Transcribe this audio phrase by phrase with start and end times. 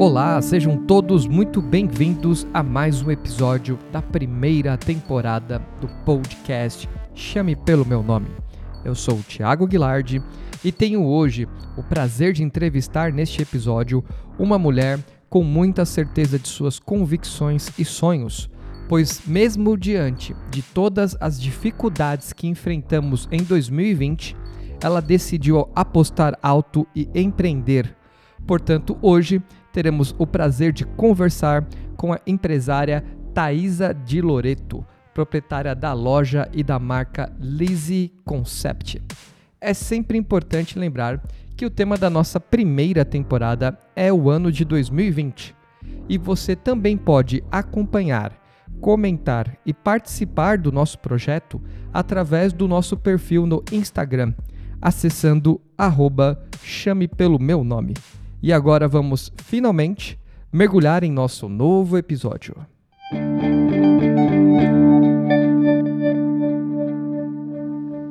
[0.00, 7.54] Olá, sejam todos muito bem-vindos a mais um episódio da primeira temporada do podcast Chame
[7.54, 8.28] pelo meu nome.
[8.82, 10.22] Eu sou o Thiago Guilardi
[10.64, 11.46] e tenho hoje
[11.76, 14.02] o prazer de entrevistar neste episódio
[14.38, 14.98] uma mulher
[15.28, 18.48] com muita certeza de suas convicções e sonhos,
[18.88, 24.34] pois, mesmo diante de todas as dificuldades que enfrentamos em 2020,
[24.82, 27.94] ela decidiu apostar alto e empreender.
[28.46, 29.42] Portanto, hoje
[29.72, 31.66] teremos o prazer de conversar
[31.96, 34.84] com a empresária Thaisa Di Loreto,
[35.14, 39.02] proprietária da loja e da marca Lizzy Concept.
[39.60, 41.22] É sempre importante lembrar
[41.56, 45.54] que o tema da nossa primeira temporada é o ano de 2020
[46.08, 48.32] e você também pode acompanhar,
[48.80, 51.60] comentar e participar do nosso projeto
[51.92, 54.32] através do nosso perfil no Instagram,
[54.80, 57.94] acessando arroba chame pelo meu nome.
[58.42, 60.18] E agora vamos finalmente
[60.50, 62.56] mergulhar em nosso novo episódio.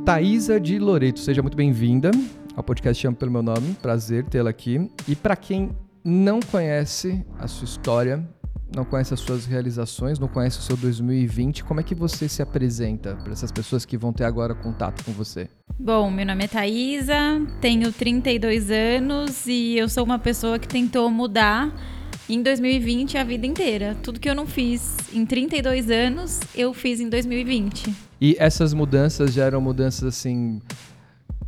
[0.05, 2.11] Thaisa de Loreto, seja muito bem-vinda
[2.55, 3.73] ao podcast Chama pelo meu nome.
[3.81, 4.91] Prazer tê-la aqui.
[5.07, 5.71] E para quem
[6.03, 8.23] não conhece a sua história,
[8.75, 12.41] não conhece as suas realizações, não conhece o seu 2020, como é que você se
[12.41, 15.47] apresenta para essas pessoas que vão ter agora contato com você?
[15.79, 21.09] Bom, meu nome é Thaisa, tenho 32 anos e eu sou uma pessoa que tentou
[21.09, 21.73] mudar
[22.29, 23.97] em 2020 a vida inteira.
[24.03, 27.93] Tudo que eu não fiz em 32 anos, eu fiz em 2020.
[28.21, 30.61] E essas mudanças já eram mudanças assim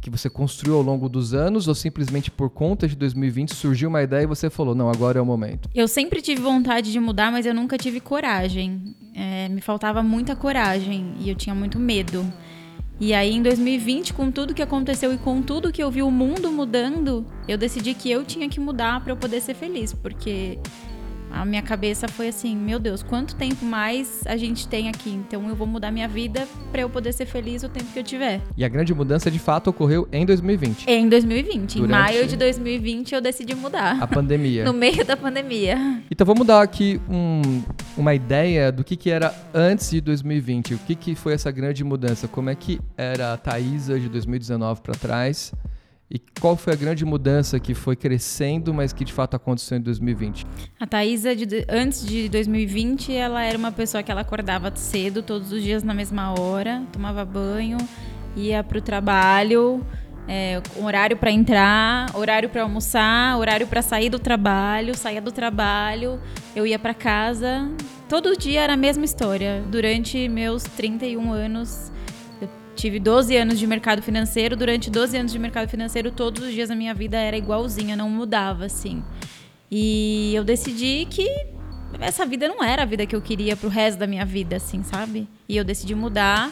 [0.01, 4.01] que você construiu ao longo dos anos ou simplesmente por conta de 2020 surgiu uma
[4.01, 5.69] ideia e você falou, não, agora é o momento?
[5.73, 8.95] Eu sempre tive vontade de mudar, mas eu nunca tive coragem.
[9.15, 12.25] É, me faltava muita coragem e eu tinha muito medo.
[12.99, 16.11] E aí, em 2020, com tudo que aconteceu e com tudo que eu vi o
[16.11, 20.59] mundo mudando, eu decidi que eu tinha que mudar para eu poder ser feliz, porque
[21.31, 25.09] a minha cabeça foi assim: meu Deus, quanto tempo mais a gente tem aqui?
[25.09, 28.03] Então eu vou mudar minha vida para eu poder ser feliz o tempo que eu
[28.03, 28.41] tiver.
[28.57, 30.85] E a grande mudança de fato ocorreu em 2020.
[30.87, 31.79] Em 2020.
[31.79, 31.79] Durante...
[31.79, 34.01] Em maio de 2020 eu decidi mudar.
[34.01, 34.65] A pandemia.
[34.65, 35.77] no meio da pandemia.
[36.09, 37.63] Então vamos dar aqui um,
[37.97, 40.73] uma ideia do que, que era antes de 2020.
[40.73, 42.27] O que, que foi essa grande mudança?
[42.27, 45.53] Como é que era a Thaisa de 2019 para trás?
[46.13, 49.81] E qual foi a grande mudança que foi crescendo, mas que de fato aconteceu em
[49.81, 50.45] 2020?
[50.77, 55.53] A Thaisa, de, antes de 2020, ela era uma pessoa que ela acordava cedo, todos
[55.53, 57.77] os dias na mesma hora, tomava banho,
[58.35, 59.85] ia para o trabalho,
[60.27, 66.19] é, horário para entrar, horário para almoçar, horário para sair do trabalho, saía do trabalho,
[66.53, 67.71] eu ia para casa.
[68.09, 69.63] Todo dia era a mesma história.
[69.71, 71.89] Durante meus 31 anos,
[72.81, 74.55] Tive 12 anos de mercado financeiro.
[74.55, 78.09] Durante 12 anos de mercado financeiro, todos os dias da minha vida era igualzinha, não
[78.09, 79.03] mudava, assim.
[79.69, 81.27] E eu decidi que
[81.99, 84.81] essa vida não era a vida que eu queria pro resto da minha vida, assim,
[84.81, 85.29] sabe?
[85.47, 86.51] E eu decidi mudar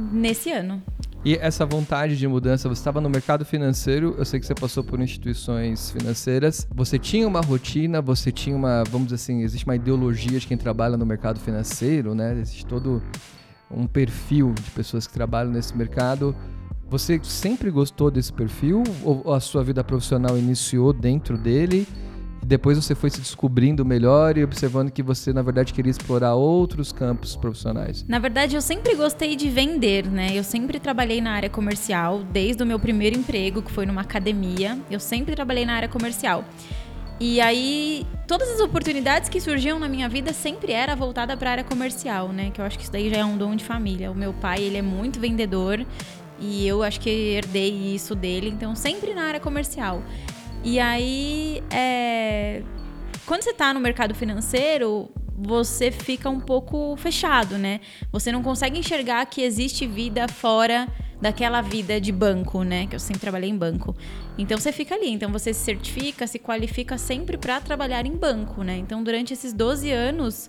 [0.00, 0.82] nesse ano.
[1.24, 4.82] E essa vontade de mudança, você estava no mercado financeiro, eu sei que você passou
[4.82, 9.76] por instituições financeiras, você tinha uma rotina, você tinha uma, vamos dizer assim, existe uma
[9.76, 12.32] ideologia de quem trabalha no mercado financeiro, né?
[12.32, 13.00] Existe todo
[13.70, 16.34] um perfil de pessoas que trabalham nesse mercado.
[16.88, 21.86] Você sempre gostou desse perfil ou a sua vida profissional iniciou dentro dele?
[22.42, 26.34] E depois você foi se descobrindo melhor e observando que você, na verdade, queria explorar
[26.34, 28.04] outros campos profissionais?
[28.08, 30.30] Na verdade, eu sempre gostei de vender, né?
[30.32, 34.78] Eu sempre trabalhei na área comercial, desde o meu primeiro emprego, que foi numa academia.
[34.90, 36.44] Eu sempre trabalhei na área comercial.
[37.20, 41.52] E aí, todas as oportunidades que surgiam na minha vida sempre era voltada para a
[41.52, 42.50] área comercial, né?
[42.50, 44.10] Que eu acho que isso daí já é um dom de família.
[44.10, 45.84] O meu pai, ele é muito vendedor
[46.40, 50.02] e eu acho que herdei isso dele, então sempre na área comercial.
[50.64, 52.62] E aí, é...
[53.26, 57.80] quando você está no mercado financeiro, você fica um pouco fechado, né?
[58.10, 60.88] Você não consegue enxergar que existe vida fora
[61.20, 62.86] daquela vida de banco, né?
[62.86, 63.94] Que eu sempre trabalhei em banco.
[64.38, 68.62] Então você fica ali, então você se certifica, se qualifica sempre para trabalhar em banco,
[68.62, 68.78] né?
[68.78, 70.48] Então durante esses 12 anos,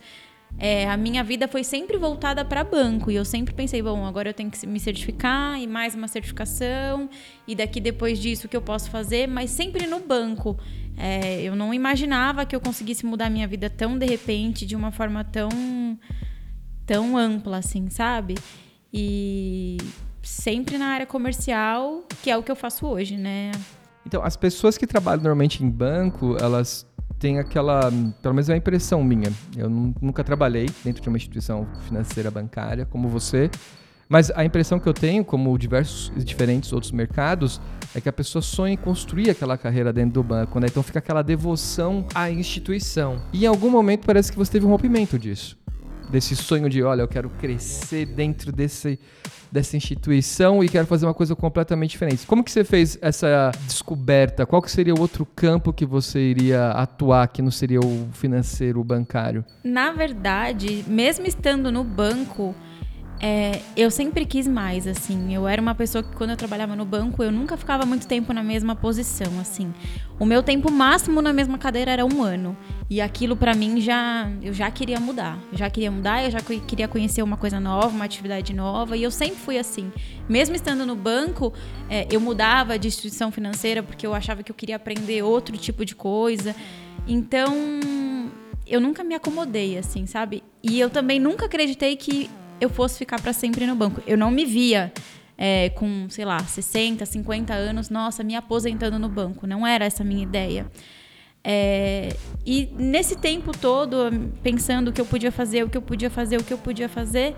[0.58, 4.30] é, a minha vida foi sempre voltada para banco e eu sempre pensei, bom, agora
[4.30, 7.10] eu tenho que me certificar e mais uma certificação
[7.48, 10.58] e daqui depois disso o que eu posso fazer, mas sempre no banco.
[10.98, 14.92] É, eu não imaginava que eu conseguisse mudar minha vida tão de repente, de uma
[14.92, 15.50] forma tão
[16.86, 18.36] tão ampla assim, sabe?
[18.94, 19.78] E
[20.22, 23.52] sempre na área comercial, que é o que eu faço hoje, né?
[24.06, 26.88] Então, as pessoas que trabalham normalmente em banco, elas
[27.20, 27.92] têm aquela,
[28.22, 29.32] pelo menos é uma impressão minha.
[29.56, 33.50] Eu nunca trabalhei dentro de uma instituição financeira bancária como você,
[34.12, 37.62] Mas a impressão que eu tenho, como diversos diferentes outros mercados,
[37.96, 40.68] é que a pessoa sonha em construir aquela carreira dentro do banco, né?
[40.70, 43.22] Então fica aquela devoção à instituição.
[43.32, 45.58] E em algum momento parece que você teve um rompimento disso.
[46.12, 49.00] Desse sonho de, olha, eu quero crescer dentro desse,
[49.50, 52.28] dessa instituição e quero fazer uma coisa completamente diferente.
[52.28, 54.46] Como que você fez essa descoberta?
[54.46, 58.82] Qual que seria o outro campo que você iria atuar que não seria o financeiro,
[58.82, 59.46] o bancário?
[59.64, 62.54] Na verdade, mesmo estando no banco,
[63.24, 65.32] é, eu sempre quis mais, assim.
[65.32, 68.34] Eu era uma pessoa que, quando eu trabalhava no banco, eu nunca ficava muito tempo
[68.34, 69.72] na mesma posição, assim.
[70.18, 72.58] O meu tempo máximo na mesma cadeira era um ano.
[72.90, 75.38] E aquilo, para mim, já eu já queria mudar.
[75.52, 78.98] Eu já queria mudar, eu já queria conhecer uma coisa nova, uma atividade nova.
[78.98, 79.92] E eu sempre fui assim.
[80.28, 81.54] Mesmo estando no banco,
[81.88, 85.86] é, eu mudava de instituição financeira porque eu achava que eu queria aprender outro tipo
[85.86, 86.56] de coisa.
[87.08, 87.54] Então,
[88.66, 90.44] eu nunca me acomodei, assim, sabe?
[90.64, 92.28] E eu também nunca acreditei que
[92.62, 94.02] eu fosse ficar para sempre no banco.
[94.06, 94.94] Eu não me via
[95.38, 99.48] é, com, sei lá, 60, 50 anos, nossa, me aposentando no banco.
[99.48, 100.68] Não era essa a minha ideia.
[101.44, 102.16] É,
[102.46, 104.12] e nesse tempo todo,
[104.44, 106.88] pensando o que eu podia fazer, o que eu podia fazer, o que eu podia
[106.88, 107.36] fazer,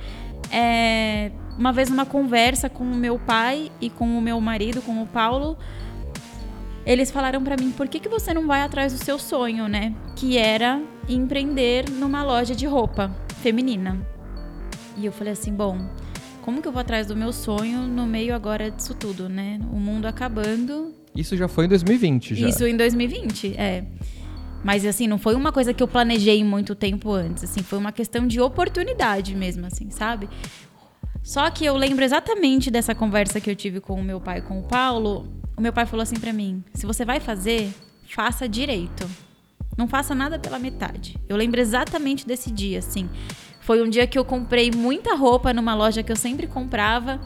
[0.51, 5.01] é, uma vez numa conversa com o meu pai e com o meu marido, com
[5.01, 5.57] o Paulo,
[6.85, 9.95] eles falaram para mim: por que, que você não vai atrás do seu sonho, né?
[10.17, 14.12] Que era empreender numa loja de roupa feminina.
[14.97, 15.89] E eu falei assim, bom,
[16.41, 19.59] como que eu vou atrás do meu sonho no meio agora disso tudo, né?
[19.71, 20.93] O mundo acabando.
[21.15, 22.47] Isso já foi em 2020, já.
[22.47, 23.85] Isso em 2020, é.
[24.63, 27.91] Mas assim, não foi uma coisa que eu planejei muito tempo antes, assim, foi uma
[27.91, 30.29] questão de oportunidade mesmo, assim, sabe?
[31.21, 34.59] Só que eu lembro exatamente dessa conversa que eu tive com o meu pai, com
[34.59, 35.27] o Paulo.
[35.55, 37.73] O meu pai falou assim para mim: "Se você vai fazer,
[38.09, 39.09] faça direito.
[39.77, 41.17] Não faça nada pela metade".
[41.29, 43.09] Eu lembro exatamente desse dia, assim.
[43.63, 47.19] Foi um dia que eu comprei muita roupa numa loja que eu sempre comprava.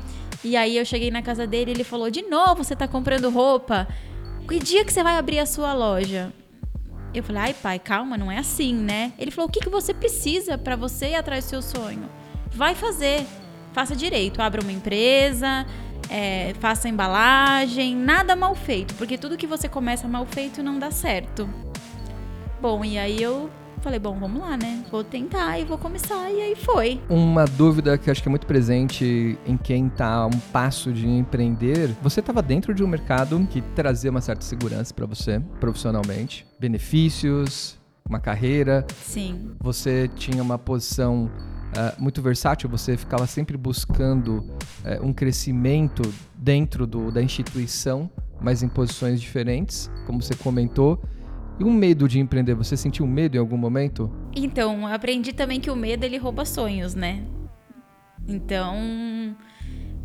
[0.43, 3.27] E aí eu cheguei na casa dele e ele falou: De novo você tá comprando
[3.31, 3.87] roupa?
[4.47, 6.31] Que dia que você vai abrir a sua loja?
[7.11, 9.13] Eu falei: Ai, pai, calma, não é assim, né?
[9.17, 12.07] Ele falou: O que, que você precisa para você ir atrás do seu sonho?
[12.51, 13.25] Vai fazer.
[13.73, 14.39] Faça direito.
[14.39, 15.65] Abra uma empresa,
[16.07, 20.91] é, faça embalagem, nada mal feito, porque tudo que você começa mal feito não dá
[20.91, 21.49] certo.
[22.61, 23.49] Bom, e aí eu
[23.81, 24.83] Falei, bom, vamos lá, né?
[24.91, 26.29] Vou tentar e vou começar.
[26.31, 27.00] E aí foi.
[27.09, 31.07] Uma dúvida que acho que é muito presente em quem tá a um passo de
[31.07, 31.95] empreender.
[32.01, 37.77] Você estava dentro de um mercado que trazia uma certa segurança para você, profissionalmente, benefícios,
[38.07, 38.85] uma carreira.
[39.03, 39.51] Sim.
[39.59, 41.30] Você tinha uma posição
[41.68, 46.01] Uh, muito versátil, você ficava sempre buscando uh, um crescimento
[46.33, 48.09] dentro do, da instituição,
[48.41, 51.03] mas em posições diferentes, como você comentou.
[51.59, 54.12] E um medo de empreender, você sentiu medo em algum momento?
[54.36, 57.24] Então, aprendi também que o medo ele rouba sonhos, né?
[58.27, 59.36] Então,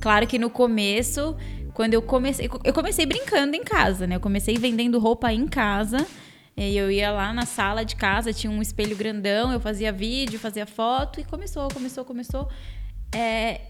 [0.00, 1.36] claro que no começo,
[1.74, 4.16] quando eu comecei, eu comecei brincando em casa, né?
[4.16, 6.06] Eu comecei vendendo roupa em casa.
[6.56, 10.38] E eu ia lá na sala de casa, tinha um espelho grandão, eu fazia vídeo,
[10.38, 12.48] fazia foto e começou, começou, começou.
[13.14, 13.62] É,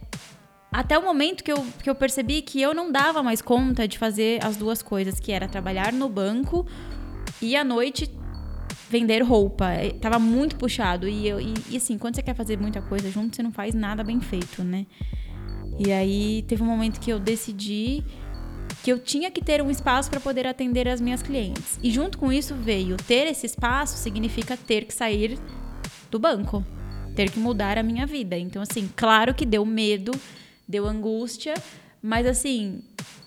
[0.73, 3.99] até o momento que eu, que eu percebi que eu não dava mais conta de
[3.99, 6.67] fazer as duas coisas, que era trabalhar no banco
[7.43, 8.09] e à noite
[8.89, 9.71] vender roupa.
[9.71, 11.09] É, tava muito puxado.
[11.09, 13.75] E, eu, e, e, assim, quando você quer fazer muita coisa junto, você não faz
[13.75, 14.87] nada bem feito, né?
[15.79, 18.05] E aí teve um momento que eu decidi
[18.83, 21.79] que eu tinha que ter um espaço para poder atender as minhas clientes.
[21.83, 25.39] E junto com isso veio ter esse espaço significa ter que sair
[26.11, 26.65] do banco,
[27.15, 28.37] ter que mudar a minha vida.
[28.37, 30.13] Então assim, claro que deu medo,
[30.69, 31.55] deu angústia,
[32.03, 32.83] mas assim,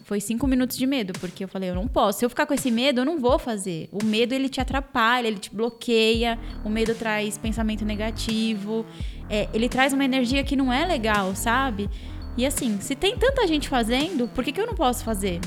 [0.05, 2.19] foi cinco minutos de medo, porque eu falei, eu não posso.
[2.19, 3.89] Se eu ficar com esse medo, eu não vou fazer.
[3.91, 6.37] O medo, ele te atrapalha, ele te bloqueia.
[6.63, 8.85] O medo traz pensamento negativo.
[9.27, 11.89] É, ele traz uma energia que não é legal, sabe?
[12.37, 15.39] E assim, se tem tanta gente fazendo, por que, que eu não posso fazer?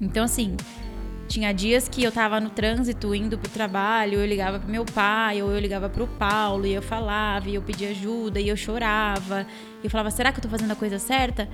[0.00, 0.56] Então, assim,
[1.28, 5.40] tinha dias que eu tava no trânsito indo pro trabalho, eu ligava pro meu pai,
[5.40, 9.46] ou eu ligava pro Paulo, e eu falava, e eu pedia ajuda, e eu chorava.
[9.80, 11.48] E eu falava, será que eu tô fazendo a coisa certa?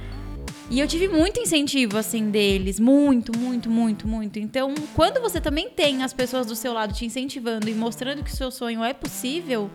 [0.71, 2.81] E eu tive muito incentivo, assim, deles.
[2.81, 4.39] Muito, muito, muito, muito.
[4.39, 8.31] Então, quando você também tem as pessoas do seu lado te incentivando e mostrando que
[8.31, 9.71] o seu sonho é possível,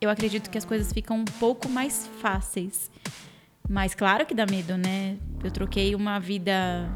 [0.00, 2.90] eu acredito que as coisas ficam um pouco mais fáceis.
[3.68, 5.16] Mas claro que dá medo, né?
[5.42, 6.88] Eu troquei uma vida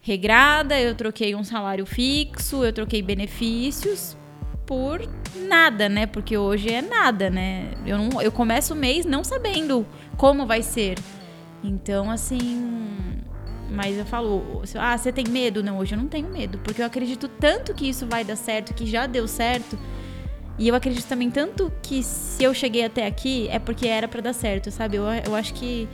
[0.00, 4.16] regrada, eu troquei um salário fixo, eu troquei benefícios
[4.64, 5.00] por
[5.46, 6.06] nada, né?
[6.06, 7.72] Porque hoje é nada, né?
[7.84, 9.86] Eu, não, eu começo o mês não sabendo
[10.16, 10.96] como vai ser.
[11.62, 13.22] Então, assim.
[13.68, 15.60] Mas eu falo, ah, você tem medo?
[15.62, 18.72] Não, hoje eu não tenho medo, porque eu acredito tanto que isso vai dar certo,
[18.72, 19.76] que já deu certo.
[20.58, 24.20] E eu acredito também tanto que se eu cheguei até aqui é porque era para
[24.20, 24.96] dar certo, sabe?
[24.96, 25.88] Eu, eu acho que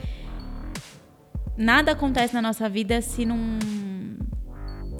[1.57, 3.37] nada acontece na nossa vida se não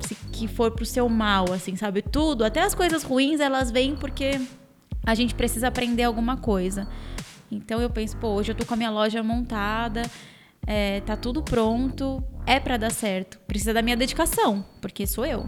[0.02, 2.02] se que for pro seu mal, assim, sabe?
[2.02, 4.42] Tudo, até as coisas ruins, elas vêm porque
[5.06, 6.88] a gente precisa aprender alguma coisa.
[7.50, 10.02] Então eu penso, pô, hoje eu tô com a minha loja montada,
[10.66, 13.40] é, tá tudo pronto, é para dar certo.
[13.48, 15.46] Precisa da minha dedicação, porque sou eu.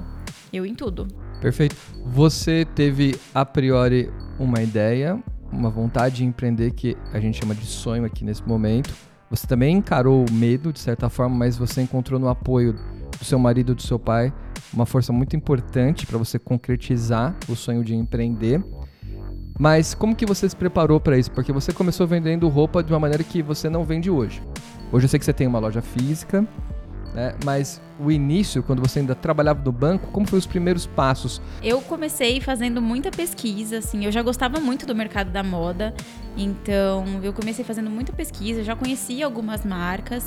[0.52, 1.08] Eu em tudo.
[1.42, 1.76] Perfeito.
[2.06, 7.66] Você teve a priori uma ideia, uma vontade de empreender que a gente chama de
[7.66, 8.94] sonho aqui nesse momento.
[9.30, 12.74] Você também encarou o medo de certa forma, mas você encontrou no apoio
[13.18, 14.34] do seu marido, do seu pai,
[14.74, 18.64] uma força muito importante para você concretizar o sonho de empreender.
[19.58, 21.32] Mas como que você se preparou para isso?
[21.32, 24.42] Porque você começou vendendo roupa de uma maneira que você não vende hoje.
[24.96, 26.48] Hoje eu sei que você tem uma loja física,
[27.14, 27.36] né?
[27.44, 31.42] Mas o início, quando você ainda trabalhava no banco, como foram os primeiros passos?
[31.62, 35.94] Eu comecei fazendo muita pesquisa, assim, eu já gostava muito do mercado da moda,
[36.38, 40.26] então eu comecei fazendo muita pesquisa, já conhecia algumas marcas,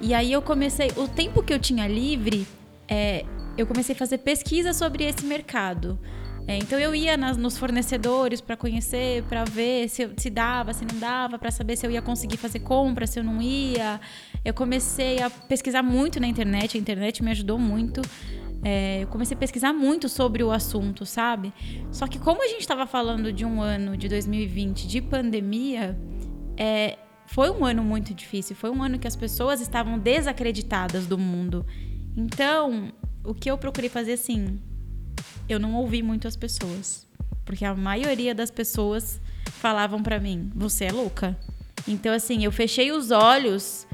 [0.00, 2.46] e aí eu comecei, o tempo que eu tinha livre,
[2.86, 3.24] é,
[3.58, 5.98] eu comecei a fazer pesquisa sobre esse mercado.
[6.46, 10.84] É, então eu ia nas, nos fornecedores para conhecer, para ver se, se dava, se
[10.84, 14.00] não dava, para saber se eu ia conseguir fazer compra, se eu não ia.
[14.44, 18.02] Eu comecei a pesquisar muito na internet, a internet me ajudou muito.
[18.62, 21.52] É, eu comecei a pesquisar muito sobre o assunto, sabe?
[21.90, 25.98] Só que como a gente estava falando de um ano de 2020 de pandemia,
[26.56, 28.54] é, foi um ano muito difícil.
[28.54, 31.66] Foi um ano que as pessoas estavam desacreditadas do mundo.
[32.16, 32.92] Então,
[33.24, 34.58] o que eu procurei fazer assim,
[35.48, 37.06] eu não ouvi muito as pessoas,
[37.44, 39.20] porque a maioria das pessoas
[39.60, 41.36] falavam para mim: "Você é louca".
[41.86, 43.86] Então assim, eu fechei os olhos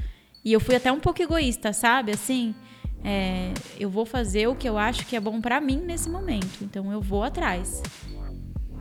[0.43, 2.11] e eu fui até um pouco egoísta, sabe?
[2.11, 2.55] Assim,
[3.03, 6.63] é, eu vou fazer o que eu acho que é bom para mim nesse momento.
[6.63, 7.81] Então eu vou atrás.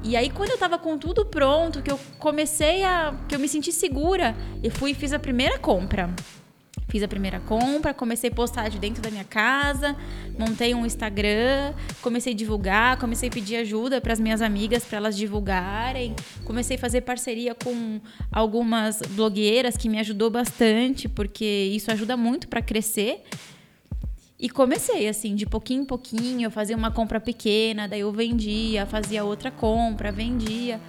[0.03, 3.49] E aí quando eu tava com tudo pronto, que eu comecei a, que eu me
[3.49, 6.09] senti segura, eu fui e fiz a primeira compra.
[6.91, 9.95] Fiz a primeira compra, comecei a postar de dentro da minha casa,
[10.37, 14.97] montei um Instagram, comecei a divulgar, comecei a pedir ajuda para as minhas amigas para
[14.97, 18.01] elas divulgarem, comecei a fazer parceria com
[18.33, 23.23] algumas blogueiras que me ajudou bastante, porque isso ajuda muito para crescer.
[24.37, 28.85] E comecei assim, de pouquinho em pouquinho, eu fazia uma compra pequena, daí eu vendia,
[28.85, 30.81] fazia outra compra, vendia.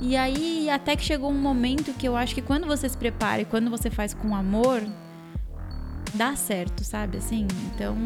[0.00, 3.42] E aí até que chegou um momento que eu acho que quando você se prepara
[3.42, 4.82] e quando você faz com amor,
[6.16, 7.18] dá certo, sabe?
[7.18, 7.96] Assim, então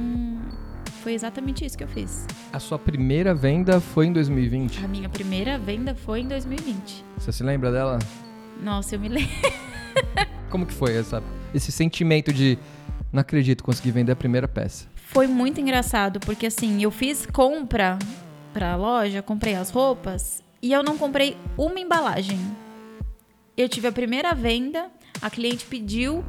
[1.02, 2.26] foi exatamente isso que eu fiz.
[2.52, 4.85] A sua primeira venda foi em 2020?
[4.85, 7.05] A minha primeira venda foi em 2020.
[7.17, 7.99] Você se lembra dela?
[8.62, 9.31] Nossa, eu me lembro.
[10.50, 11.23] Como que foi essa,
[11.55, 12.59] esse sentimento de
[13.12, 14.87] não acredito, consegui vender a primeira peça?
[14.95, 17.99] Foi muito engraçado, porque assim, eu fiz compra
[18.52, 22.38] pra loja, comprei as roupas e eu não comprei uma embalagem.
[23.57, 24.88] Eu tive a primeira venda,
[25.21, 26.25] a cliente pediu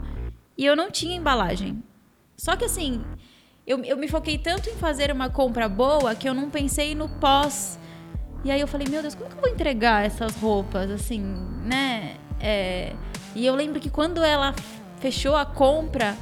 [0.62, 1.84] e eu não tinha embalagem.
[2.38, 3.04] Só que assim,
[3.66, 7.10] eu, eu me foquei tanto em fazer uma compra boa que eu não pensei no
[7.10, 7.80] pós.
[8.44, 11.20] E aí eu falei, meu Deus, como que eu vou entregar essas roupas, assim,
[11.66, 12.16] né?
[12.40, 12.94] É...
[13.34, 14.54] E eu lembro que quando ela
[15.00, 16.16] fechou a compra,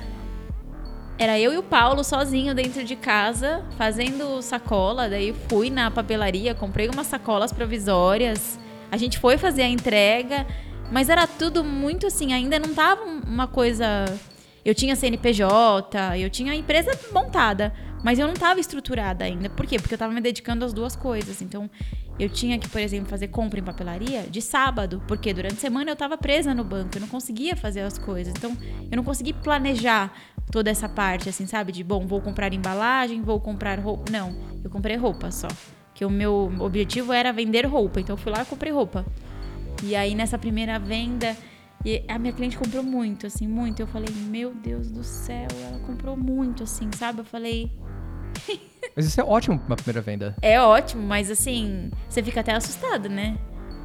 [1.17, 5.09] era eu e o Paulo sozinho dentro de casa, fazendo sacola.
[5.09, 8.57] Daí fui na papelaria, comprei umas sacolas provisórias.
[8.89, 10.47] A gente foi fazer a entrega.
[10.91, 14.05] Mas era tudo muito assim, ainda não tava uma coisa.
[14.63, 17.73] Eu tinha CNPJ, eu tinha a empresa montada,
[18.03, 19.49] mas eu não estava estruturada ainda.
[19.49, 19.77] Por quê?
[19.77, 21.41] Porque eu estava me dedicando às duas coisas.
[21.41, 21.69] Então,
[22.19, 25.89] eu tinha que, por exemplo, fazer compra em papelaria de sábado, porque durante a semana
[25.89, 28.33] eu estava presa no banco, eu não conseguia fazer as coisas.
[28.37, 28.57] Então,
[28.91, 30.13] eu não consegui planejar
[30.51, 31.71] toda essa parte, assim, sabe?
[31.71, 34.11] De, bom, vou comprar embalagem, vou comprar roupa.
[34.11, 35.47] Não, eu comprei roupa só.
[35.93, 38.01] Que o meu objetivo era vender roupa.
[38.01, 39.05] Então, eu fui lá e comprei roupa.
[39.83, 41.37] E aí nessa primeira venda,
[42.07, 43.79] a minha cliente comprou muito, assim, muito.
[43.79, 47.19] Eu falei, meu Deus do céu, ela comprou muito, assim, sabe?
[47.19, 47.71] Eu falei.
[48.95, 50.35] mas isso é ótimo uma primeira venda.
[50.41, 53.37] É ótimo, mas assim, você fica até assustado, né?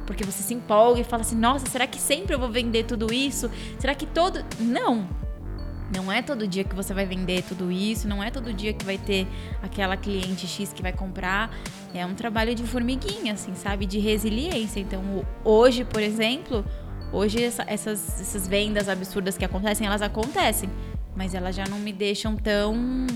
[0.05, 3.13] Porque você se empolga e fala assim, nossa, será que sempre eu vou vender tudo
[3.13, 3.49] isso?
[3.79, 4.43] Será que todo.
[4.59, 5.07] Não!
[5.95, 8.83] Não é todo dia que você vai vender tudo isso, não é todo dia que
[8.83, 9.27] vai ter
[9.61, 11.55] aquela cliente X que vai comprar.
[11.93, 13.85] É um trabalho de formiguinha, assim, sabe?
[13.85, 14.79] De resiliência.
[14.79, 16.65] Então, hoje, por exemplo,
[17.15, 20.69] hoje essa, essas, essas vendas absurdas que acontecem, elas acontecem.
[21.15, 23.07] Mas elas já não me deixam tão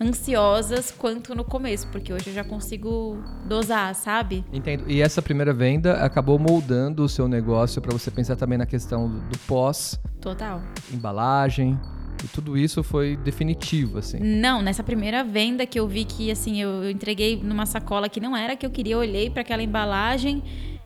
[0.00, 4.44] ansiosas quanto no começo, porque hoje eu já consigo dosar, sabe?
[4.52, 4.84] Entendo.
[4.90, 9.08] E essa primeira venda acabou moldando o seu negócio para você pensar também na questão
[9.08, 10.00] do pós.
[10.20, 10.62] Total.
[10.92, 11.78] Embalagem,
[12.24, 14.18] e tudo isso foi definitivo, assim?
[14.18, 18.36] Não, nessa primeira venda que eu vi que, assim, eu, entreguei numa sacola que não
[18.36, 20.42] era que eu queria, eu olhei para aquela embalagem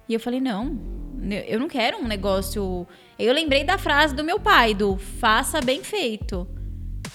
[0.09, 0.79] e eu falei, não,
[1.33, 2.87] eu não quero um negócio...
[3.19, 6.49] Eu lembrei da frase do meu pai, do faça bem feito.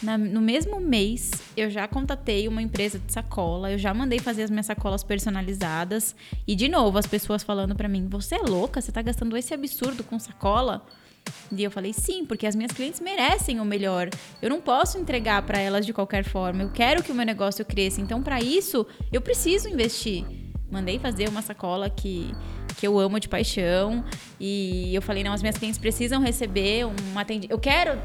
[0.01, 4.43] Na, no mesmo mês, eu já contatei uma empresa de sacola, eu já mandei fazer
[4.43, 6.15] as minhas sacolas personalizadas.
[6.47, 8.79] E, de novo, as pessoas falando para mim: Você é louca?
[8.79, 10.85] Você tá gastando esse absurdo com sacola?
[11.51, 14.09] E eu falei: Sim, porque as minhas clientes merecem o melhor.
[14.41, 16.63] Eu não posso entregar para elas de qualquer forma.
[16.63, 17.99] Eu quero que o meu negócio cresça.
[17.99, 20.25] Então, para isso, eu preciso investir.
[20.71, 22.31] Mandei fazer uma sacola que,
[22.79, 24.03] que eu amo de paixão.
[24.39, 27.51] E eu falei: Não, as minhas clientes precisam receber um atendimento.
[27.51, 27.99] Eu quero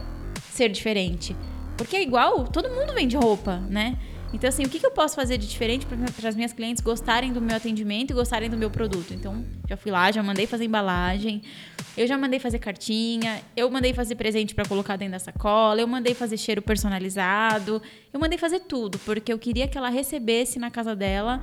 [0.51, 1.37] ser diferente.
[1.77, 3.99] Porque é igual, todo mundo vende roupa, né?
[4.33, 7.33] Então, assim, o que, que eu posso fazer de diferente para as minhas clientes gostarem
[7.33, 9.15] do meu atendimento e gostarem do meu produto?
[9.15, 11.41] Então, já fui lá, já mandei fazer embalagem,
[11.97, 15.87] eu já mandei fazer cartinha, eu mandei fazer presente para colocar dentro da sacola, eu
[15.87, 17.81] mandei fazer cheiro personalizado,
[18.13, 21.41] eu mandei fazer tudo, porque eu queria que ela recebesse na casa dela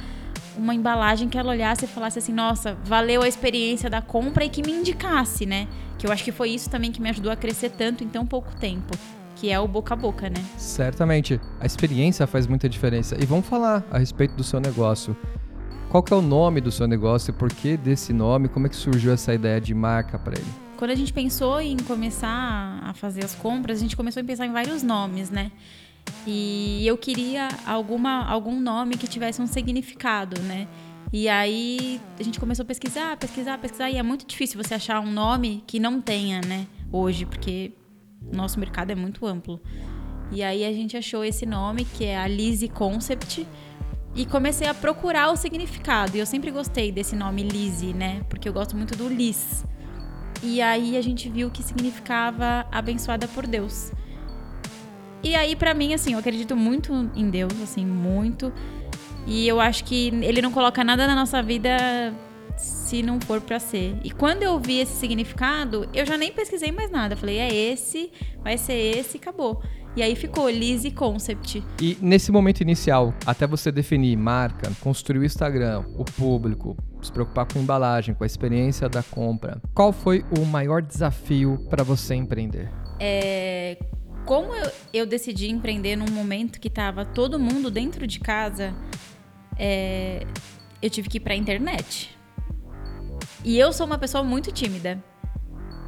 [0.58, 4.50] uma embalagem que ela olhasse e falasse assim: nossa, valeu a experiência da compra e
[4.50, 5.68] que me indicasse, né?
[5.98, 8.26] Que eu acho que foi isso também que me ajudou a crescer tanto em tão
[8.26, 8.98] pouco tempo
[9.42, 10.44] que é o boca a boca, né?
[10.56, 11.42] Certamente.
[11.60, 13.18] A experiência faz muita diferença.
[13.20, 15.18] E vamos falar a respeito do seu negócio.
[15.90, 17.34] Qual que é o nome do seu negócio?
[17.34, 18.48] Por que desse nome?
[18.48, 20.48] Como é que surgiu essa ideia de marca para ele?
[20.78, 24.46] Quando a gente pensou em começar a fazer as compras, a gente começou a pensar
[24.46, 25.52] em vários nomes, né?
[26.26, 30.68] E eu queria alguma, algum nome que tivesse um significado, né?
[31.12, 35.00] E aí a gente começou a pesquisar, pesquisar, pesquisar, e é muito difícil você achar
[35.02, 36.68] um nome que não tenha, né?
[36.92, 37.74] Hoje, porque
[38.32, 39.60] nosso mercado é muito amplo.
[40.32, 43.46] E aí a gente achou esse nome, que é a Lizzy Concept,
[44.16, 46.16] e comecei a procurar o significado.
[46.16, 48.24] E eu sempre gostei desse nome Lizzy, né?
[48.30, 49.66] Porque eu gosto muito do Liz.
[50.42, 53.92] E aí a gente viu que significava abençoada por Deus.
[55.24, 58.52] E aí para mim assim, eu acredito muito em Deus, assim, muito.
[59.26, 61.70] E eu acho que ele não coloca nada na nossa vida
[62.58, 63.96] se não for para ser.
[64.04, 67.16] E quando eu vi esse significado, eu já nem pesquisei mais nada.
[67.16, 68.12] Falei, é esse,
[68.44, 69.62] vai ser esse e acabou.
[69.96, 71.64] E aí ficou Lizzy Concept.
[71.82, 77.46] E nesse momento inicial, até você definir marca, construir o Instagram, o público, se preocupar
[77.46, 82.16] com a embalagem, com a experiência da compra, qual foi o maior desafio para você
[82.16, 82.72] empreender?
[83.00, 83.78] É,
[84.26, 88.74] como eu, eu, decidi empreender num momento que estava todo mundo dentro de casa,
[89.58, 90.26] é,
[90.82, 92.16] eu tive que ir para a internet.
[93.44, 95.04] E eu sou uma pessoa muito tímida.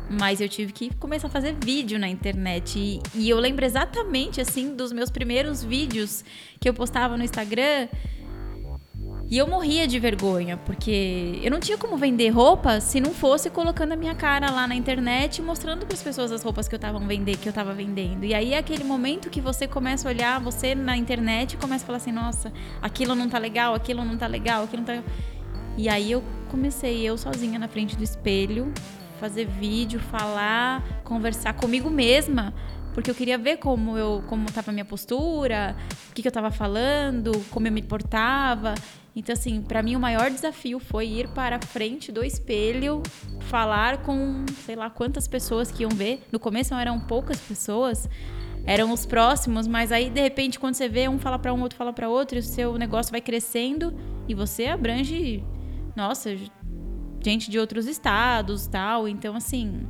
[0.10, 2.78] Mas eu tive que começar a fazer vídeo na internet.
[2.78, 6.24] E, e, eu lembro exatamente, assim, dos meus primeiros vídeos
[6.60, 7.88] que eu postava no Instagram.
[9.34, 13.50] E eu morria de vergonha, porque eu não tinha como vender roupa se não fosse
[13.50, 16.78] colocando a minha cara lá na internet mostrando para as pessoas as roupas que eu
[16.78, 18.24] tava vender, que eu tava vendendo.
[18.26, 21.84] E aí é aquele momento que você começa a olhar você na internet e começa
[21.84, 25.04] a falar assim: "Nossa, aquilo não tá legal, aquilo não tá legal, aquilo não tá
[25.76, 28.72] e aí eu comecei eu sozinha na frente do espelho,
[29.20, 32.54] fazer vídeo, falar, conversar comigo mesma,
[32.94, 35.76] porque eu queria ver como eu como estava a minha postura,
[36.10, 38.76] o que, que eu estava falando, como eu me portava.
[39.16, 43.02] Então assim, para mim o maior desafio foi ir para frente do espelho,
[43.42, 46.26] falar com, sei lá, quantas pessoas que iam ver.
[46.32, 48.10] No começo eram poucas pessoas,
[48.66, 51.78] eram os próximos, mas aí de repente quando você vê um fala para um, outro
[51.78, 53.94] fala para outro, e o seu negócio vai crescendo
[54.28, 55.44] e você abrange
[55.96, 56.36] nossa,
[57.24, 59.08] gente de outros estados, tal.
[59.08, 59.88] Então, assim,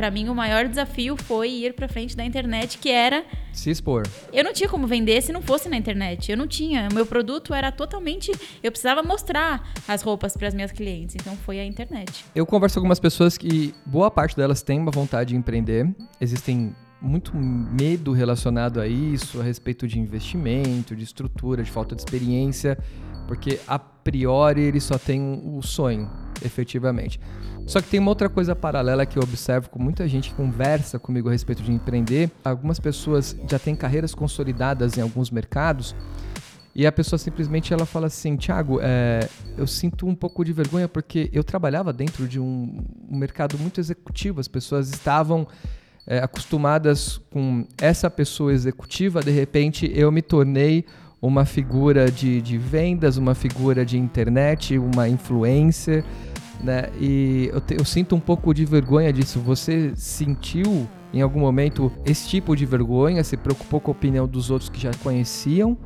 [0.00, 4.08] para mim o maior desafio foi ir para frente da internet, que era se expor.
[4.32, 6.30] Eu não tinha como vender se não fosse na internet.
[6.30, 6.88] Eu não tinha.
[6.90, 8.32] O meu produto era totalmente.
[8.62, 11.16] Eu precisava mostrar as roupas para as minhas clientes.
[11.16, 12.24] Então foi a internet.
[12.34, 15.94] Eu converso com algumas pessoas que boa parte delas tem uma vontade de empreender.
[16.18, 22.00] Existem muito medo relacionado a isso, a respeito de investimento, de estrutura, de falta de
[22.00, 22.78] experiência.
[23.28, 26.10] Porque a priori ele só tem o sonho,
[26.44, 27.20] efetivamente.
[27.66, 30.98] Só que tem uma outra coisa paralela que eu observo com muita gente que conversa
[30.98, 32.30] comigo a respeito de empreender.
[32.44, 35.94] Algumas pessoas já têm carreiras consolidadas em alguns mercados
[36.74, 40.88] e a pessoa simplesmente ela fala assim, Thiago, é, eu sinto um pouco de vergonha
[40.88, 44.40] porque eu trabalhava dentro de um, um mercado muito executivo.
[44.40, 45.46] As pessoas estavam
[46.06, 50.84] é, acostumadas com essa pessoa executiva, de repente eu me tornei
[51.20, 56.04] uma figura de, de vendas, uma figura de internet, uma influencer,
[56.62, 56.88] né?
[56.98, 59.38] E eu, te, eu sinto um pouco de vergonha disso.
[59.40, 63.22] Você sentiu em algum momento esse tipo de vergonha?
[63.22, 65.76] Se preocupou com a opinião dos outros que já conheciam?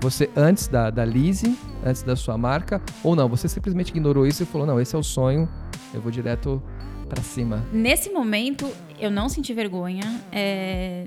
[0.00, 2.80] Você antes da, da Lizzie, antes da sua marca?
[3.02, 3.28] Ou não?
[3.28, 5.48] Você simplesmente ignorou isso e falou: não, esse é o sonho,
[5.92, 6.62] eu vou direto
[7.08, 7.64] para cima?
[7.72, 8.68] Nesse momento,
[9.00, 10.20] eu não senti vergonha.
[10.30, 11.06] É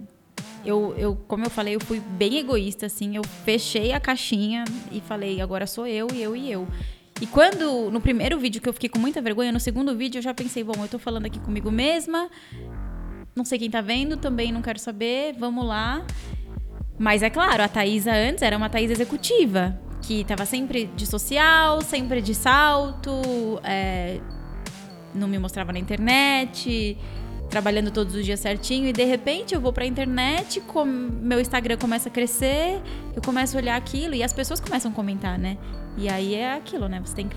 [0.66, 3.16] eu, eu, como eu falei, eu fui bem egoísta, assim.
[3.16, 6.68] Eu fechei a caixinha e falei, agora sou eu e eu e eu.
[7.22, 10.22] E quando, no primeiro vídeo que eu fiquei com muita vergonha, no segundo vídeo eu
[10.22, 12.30] já pensei, bom, eu tô falando aqui comigo mesma,
[13.36, 16.06] não sei quem tá vendo, também não quero saber, vamos lá.
[16.98, 21.82] Mas é claro, a Thaisa antes era uma Thaisa executiva, que tava sempre de social,
[21.82, 23.12] sempre de salto,
[23.64, 24.22] é,
[25.14, 26.98] não me mostrava na internet,
[27.50, 31.78] trabalhando todos os dias certinho e de repente eu vou pra internet, com, meu Instagram
[31.78, 32.82] começa a crescer,
[33.16, 35.58] eu começo a olhar aquilo e as pessoas começam a comentar, né?
[35.98, 37.02] E aí é aquilo, né?
[37.04, 37.36] Você tem que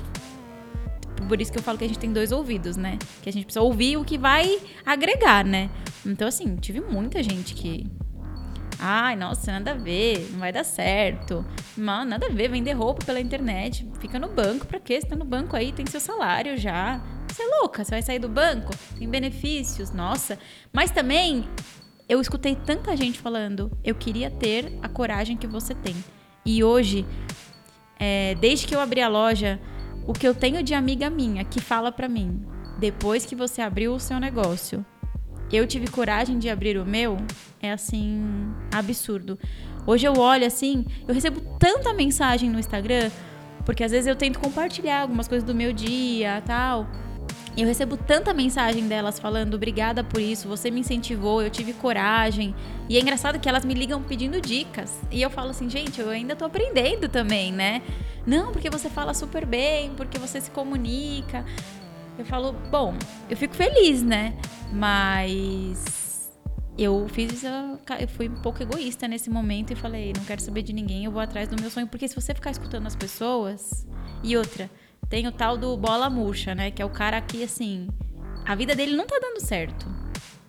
[1.28, 2.98] por isso que eu falo que a gente tem dois ouvidos, né?
[3.22, 5.70] Que a gente precisa ouvir o que vai agregar, né?
[6.04, 7.86] Então, assim, tive muita gente que.
[8.78, 11.44] Ai, nossa, nada a ver, não vai dar certo.
[11.76, 13.88] Mano, nada a ver, vender roupa pela internet.
[14.00, 15.00] Fica no banco, pra quê?
[15.00, 17.00] Você tá no banco aí, tem seu salário já.
[17.32, 20.38] Você é louca, você vai sair do banco, tem benefícios, nossa.
[20.70, 21.48] Mas também,
[22.06, 25.96] eu escutei tanta gente falando, eu queria ter a coragem que você tem.
[26.44, 27.06] E hoje,
[27.98, 29.58] é, desde que eu abri a loja,
[30.06, 32.44] o que eu tenho de amiga minha que fala para mim,
[32.78, 34.84] depois que você abriu o seu negócio,
[35.50, 37.16] eu tive coragem de abrir o meu,
[37.62, 39.38] é assim, absurdo.
[39.86, 43.10] Hoje eu olho assim, eu recebo tanta mensagem no Instagram,
[43.64, 46.86] porque às vezes eu tento compartilhar algumas coisas do meu dia, tal.
[47.56, 52.54] Eu recebo tanta mensagem delas falando obrigada por isso, você me incentivou, eu tive coragem.
[52.88, 54.98] E é engraçado que elas me ligam pedindo dicas.
[55.10, 57.82] E eu falo assim, gente, eu ainda tô aprendendo também, né?
[58.26, 61.44] Não, porque você fala super bem, porque você se comunica.
[62.18, 62.94] Eu falo, bom,
[63.28, 64.34] eu fico feliz, né?
[64.72, 66.30] Mas
[66.78, 70.72] eu fiz eu fui um pouco egoísta nesse momento e falei, não quero saber de
[70.72, 73.86] ninguém, eu vou atrás do meu sonho, porque se você ficar escutando as pessoas
[74.22, 74.70] e outra,
[75.08, 76.70] tem o tal do bola murcha, né?
[76.70, 77.88] Que é o cara que, assim,
[78.44, 79.86] a vida dele não tá dando certo.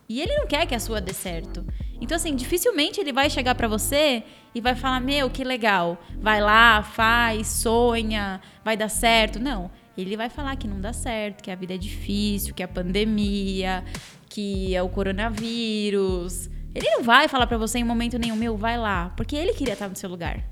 [0.07, 1.65] E ele não quer que a sua dê certo.
[1.99, 6.41] Então, assim, dificilmente ele vai chegar para você e vai falar: Meu, que legal, vai
[6.41, 9.39] lá, faz, sonha, vai dar certo.
[9.39, 9.71] Não.
[9.97, 12.67] Ele vai falar que não dá certo, que a vida é difícil, que é a
[12.67, 13.83] pandemia,
[14.27, 16.49] que é o coronavírus.
[16.73, 19.73] Ele não vai falar para você em momento nenhum, meu, vai lá, porque ele queria
[19.73, 20.43] estar no seu lugar.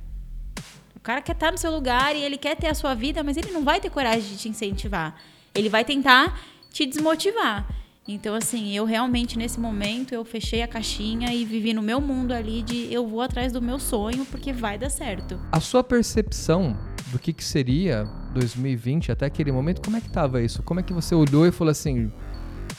[1.01, 3.35] O cara quer estar no seu lugar e ele quer ter a sua vida, mas
[3.35, 5.15] ele não vai ter coragem de te incentivar.
[5.55, 7.67] Ele vai tentar te desmotivar.
[8.07, 12.33] Então, assim, eu realmente, nesse momento, eu fechei a caixinha e vivi no meu mundo
[12.33, 15.39] ali de eu vou atrás do meu sonho porque vai dar certo.
[15.51, 16.77] A sua percepção
[17.11, 18.03] do que, que seria
[18.35, 20.61] 2020 até aquele momento, como é que tava isso?
[20.61, 22.11] Como é que você olhou e falou assim...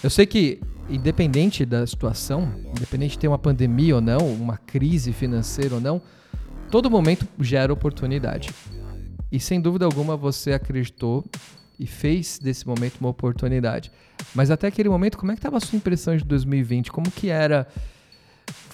[0.01, 5.13] Eu sei que, independente da situação, independente de ter uma pandemia ou não, uma crise
[5.13, 6.01] financeira ou não,
[6.73, 8.49] todo momento gera oportunidade.
[9.31, 11.23] E sem dúvida alguma você acreditou
[11.79, 13.93] e fez desse momento uma oportunidade.
[14.35, 16.91] Mas até aquele momento, como é que estava a sua impressão de 2020?
[16.91, 17.69] Como que era?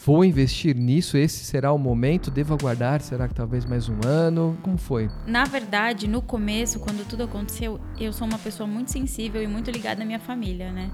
[0.07, 1.17] Vou investir nisso?
[1.17, 2.31] Esse será o momento?
[2.31, 3.01] Devo aguardar?
[3.01, 4.57] Será que talvez mais um ano?
[4.63, 5.11] Como foi?
[5.27, 9.73] Na verdade, no começo, quando tudo aconteceu, eu sou uma pessoa muito sensível e muito
[9.73, 10.89] ligada à minha família, né?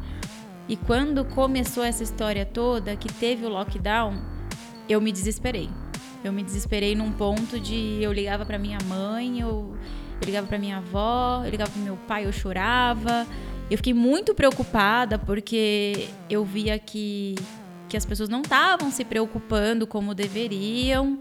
[0.66, 4.14] E quando começou essa história toda, que teve o lockdown,
[4.88, 5.68] eu me desesperei.
[6.24, 9.76] Eu me desesperei num ponto de eu ligava para minha mãe, eu,
[10.18, 13.26] eu ligava para minha avó, eu ligava para meu pai, eu chorava.
[13.70, 17.34] Eu fiquei muito preocupada porque eu via que,
[17.90, 21.18] que as pessoas não estavam se preocupando como deveriam.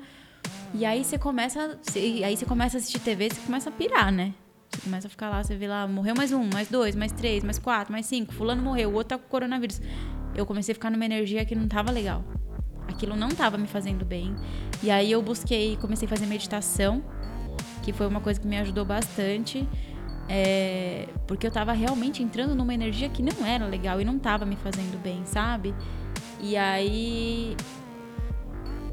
[0.73, 4.33] E aí você começa, aí você começa a assistir TV, você começa a pirar, né?
[4.69, 7.43] Você começa a ficar lá, você vê lá, morreu mais um, mais dois, mais três,
[7.43, 9.81] mais quatro, mais cinco, fulano morreu, o outro tá com coronavírus.
[10.33, 12.23] Eu comecei a ficar numa energia que não tava legal
[12.87, 14.35] aquilo não estava me fazendo bem.
[14.81, 17.03] E aí eu busquei, comecei a fazer meditação,
[17.81, 19.67] que foi uma coisa que me ajudou bastante.
[20.29, 24.45] É, porque eu estava realmente entrando numa energia que não era legal e não estava
[24.45, 25.75] me fazendo bem, sabe?
[26.39, 27.55] E aí,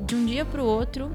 [0.05, 1.12] de um dia pro outro,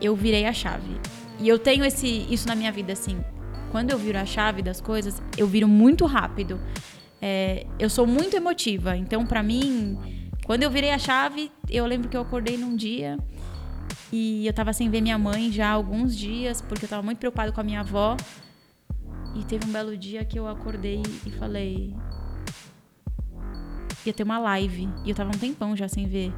[0.00, 1.00] eu virei a chave.
[1.38, 3.22] E eu tenho esse, isso na minha vida assim.
[3.70, 6.60] Quando eu viro a chave das coisas, eu viro muito rápido.
[7.22, 9.98] É, eu sou muito emotiva, então para mim
[10.50, 13.16] quando eu virei a chave, eu lembro que eu acordei num dia
[14.12, 17.18] e eu tava sem ver minha mãe já há alguns dias, porque eu tava muito
[17.18, 18.16] preocupado com a minha avó.
[19.36, 21.94] E teve um belo dia que eu acordei e falei.
[24.04, 24.88] Ia ter uma live.
[25.04, 26.32] E eu tava um tempão já sem ver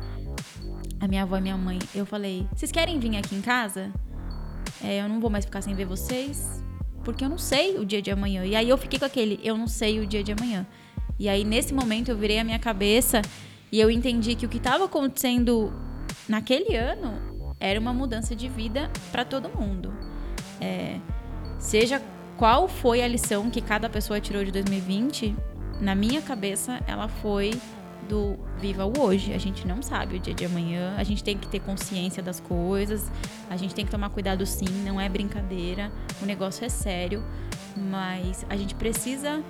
[1.00, 1.78] a minha avó e minha mãe.
[1.94, 3.90] Eu falei: Vocês querem vir aqui em casa?
[4.84, 6.62] É, eu não vou mais ficar sem ver vocês,
[7.02, 8.44] porque eu não sei o dia de amanhã.
[8.44, 10.66] E aí eu fiquei com aquele: Eu não sei o dia de amanhã.
[11.18, 13.22] E aí nesse momento eu virei a minha cabeça
[13.72, 15.72] e eu entendi que o que estava acontecendo
[16.28, 17.14] naquele ano
[17.58, 19.94] era uma mudança de vida para todo mundo.
[20.60, 21.00] É,
[21.58, 22.02] seja
[22.36, 25.34] qual foi a lição que cada pessoa tirou de 2020,
[25.80, 27.52] na minha cabeça ela foi
[28.06, 29.32] do viva o hoje.
[29.32, 32.40] A gente não sabe o dia de amanhã, a gente tem que ter consciência das
[32.40, 33.10] coisas,
[33.48, 37.24] a gente tem que tomar cuidado sim, não é brincadeira, o negócio é sério,
[37.74, 39.42] mas a gente precisa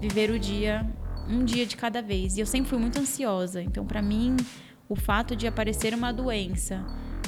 [0.00, 0.86] viver o dia
[1.28, 2.36] um dia de cada vez.
[2.36, 3.62] E eu sempre fui muito ansiosa.
[3.62, 4.36] Então, para mim,
[4.88, 6.84] o fato de aparecer uma doença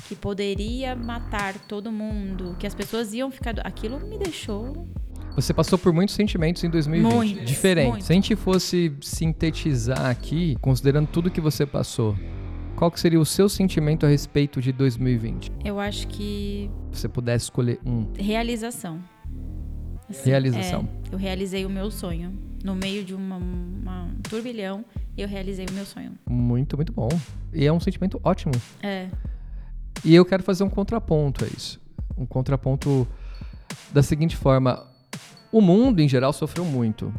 [0.08, 3.54] que poderia matar todo mundo, que as pessoas iam ficar.
[3.66, 4.86] Aquilo me deixou.
[5.34, 7.90] Você passou por muitos sentimentos em 2020, Muitos, diferentes.
[7.90, 8.06] muitos.
[8.06, 12.16] Se a gente fosse sintetizar aqui, considerando tudo que você passou,
[12.74, 15.52] qual que seria o seu sentimento a respeito de 2020?
[15.64, 18.06] Eu acho que Se você pudesse escolher um.
[18.18, 18.98] realização.
[20.08, 20.88] Assim, Realização.
[21.10, 22.32] é, eu realizei o meu sonho.
[22.66, 24.84] No meio de uma, uma- um turbilhão,
[25.16, 26.12] eu realizei o meu sonho.
[26.28, 27.08] Muito, muito bom.
[27.52, 28.52] E é um sentimento ótimo.
[28.82, 29.08] É.
[30.04, 31.80] E eu quero fazer um contraponto a isso.
[32.18, 33.06] Um contraponto
[33.94, 34.84] da seguinte forma:
[35.52, 37.14] o mundo em geral sofreu muito.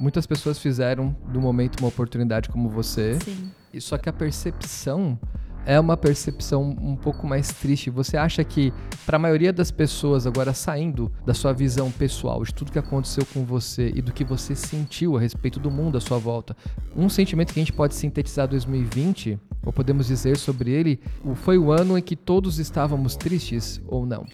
[0.00, 3.18] Muitas pessoas fizeram do momento uma oportunidade como você.
[3.20, 3.50] Sim.
[3.72, 5.18] E Só que a percepção
[5.64, 7.90] é uma percepção um pouco mais triste.
[7.90, 8.72] Você acha que,
[9.06, 13.24] para a maioria das pessoas, agora saindo da sua visão pessoal, de tudo que aconteceu
[13.26, 16.56] com você e do que você sentiu a respeito do mundo à sua volta,
[16.96, 21.00] um sentimento que a gente pode sintetizar 2020, ou podemos dizer sobre ele,
[21.36, 24.26] foi o ano em que todos estávamos tristes ou não?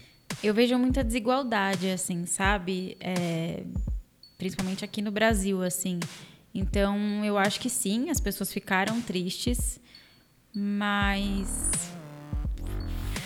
[0.43, 2.95] Eu vejo muita desigualdade, assim, sabe?
[2.99, 3.63] É,
[4.37, 5.99] principalmente aqui no Brasil, assim.
[6.53, 9.79] Então, eu acho que sim, as pessoas ficaram tristes,
[10.59, 11.71] mas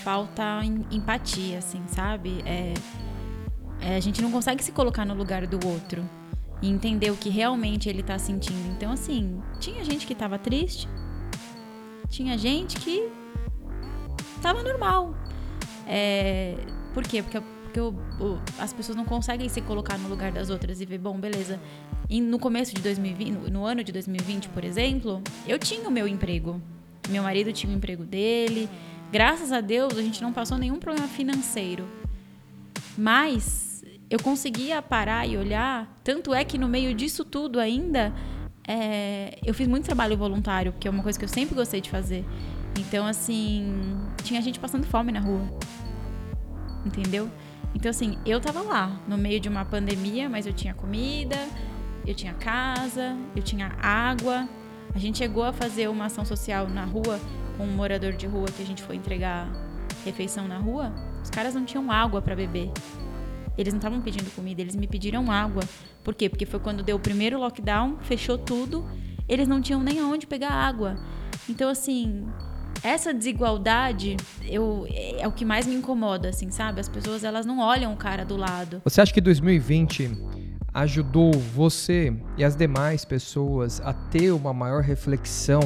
[0.03, 2.43] falta em- empatia, assim, sabe?
[2.45, 2.73] É,
[3.81, 6.03] é, a gente não consegue se colocar no lugar do outro
[6.61, 8.71] e entender o que realmente ele tá sentindo.
[8.71, 10.87] Então, assim, tinha gente que tava triste,
[12.09, 13.09] tinha gente que
[14.41, 15.15] tava normal.
[15.87, 16.55] É,
[16.93, 17.21] por quê?
[17.23, 20.85] Porque, porque o- o- as pessoas não conseguem se colocar no lugar das outras e
[20.85, 21.59] ver, bom, beleza.
[22.09, 25.91] E no começo de 2020, no, no ano de 2020, por exemplo, eu tinha o
[25.91, 26.61] meu emprego.
[27.09, 28.69] Meu marido tinha o emprego dele.
[29.11, 31.87] Graças a Deus, a gente não passou nenhum problema financeiro.
[32.97, 35.99] Mas eu conseguia parar e olhar.
[36.03, 38.13] Tanto é que no meio disso tudo ainda,
[38.67, 41.89] é, eu fiz muito trabalho voluntário, porque é uma coisa que eu sempre gostei de
[41.89, 42.25] fazer.
[42.79, 43.73] Então, assim,
[44.23, 45.41] tinha gente passando fome na rua.
[46.85, 47.29] Entendeu?
[47.75, 51.37] Então, assim, eu tava lá, no meio de uma pandemia, mas eu tinha comida,
[52.05, 54.47] eu tinha casa, eu tinha água.
[54.95, 57.19] A gente chegou a fazer uma ação social na rua
[57.57, 59.51] com um morador de rua que a gente foi entregar
[60.05, 60.93] refeição na rua.
[61.23, 62.71] Os caras não tinham água para beber.
[63.57, 65.63] Eles não estavam pedindo comida, eles me pediram água.
[66.03, 66.29] Por quê?
[66.29, 68.85] Porque foi quando deu o primeiro lockdown, fechou tudo,
[69.27, 70.97] eles não tinham nem aonde pegar água.
[71.49, 72.27] Então, assim,
[72.83, 74.85] essa desigualdade eu,
[75.17, 76.81] é o que mais me incomoda, assim, sabe?
[76.81, 78.81] As pessoas, elas não olham o cara do lado.
[78.83, 80.11] Você acha que 2020
[80.73, 85.61] ajudou você e as demais pessoas a ter uma maior reflexão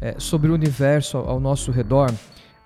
[0.00, 2.12] eh, sobre o universo ao nosso redor?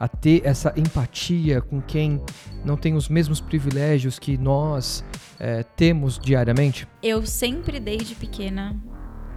[0.00, 2.22] A ter essa empatia com quem
[2.64, 5.04] não tem os mesmos privilégios que nós
[5.40, 6.86] eh, temos diariamente?
[7.02, 8.80] Eu sempre, desde pequena,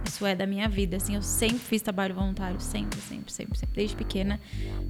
[0.04, 3.74] isso é da minha vida, assim, eu sempre fiz trabalho voluntário, sempre, sempre, sempre, sempre,
[3.74, 4.40] desde pequena.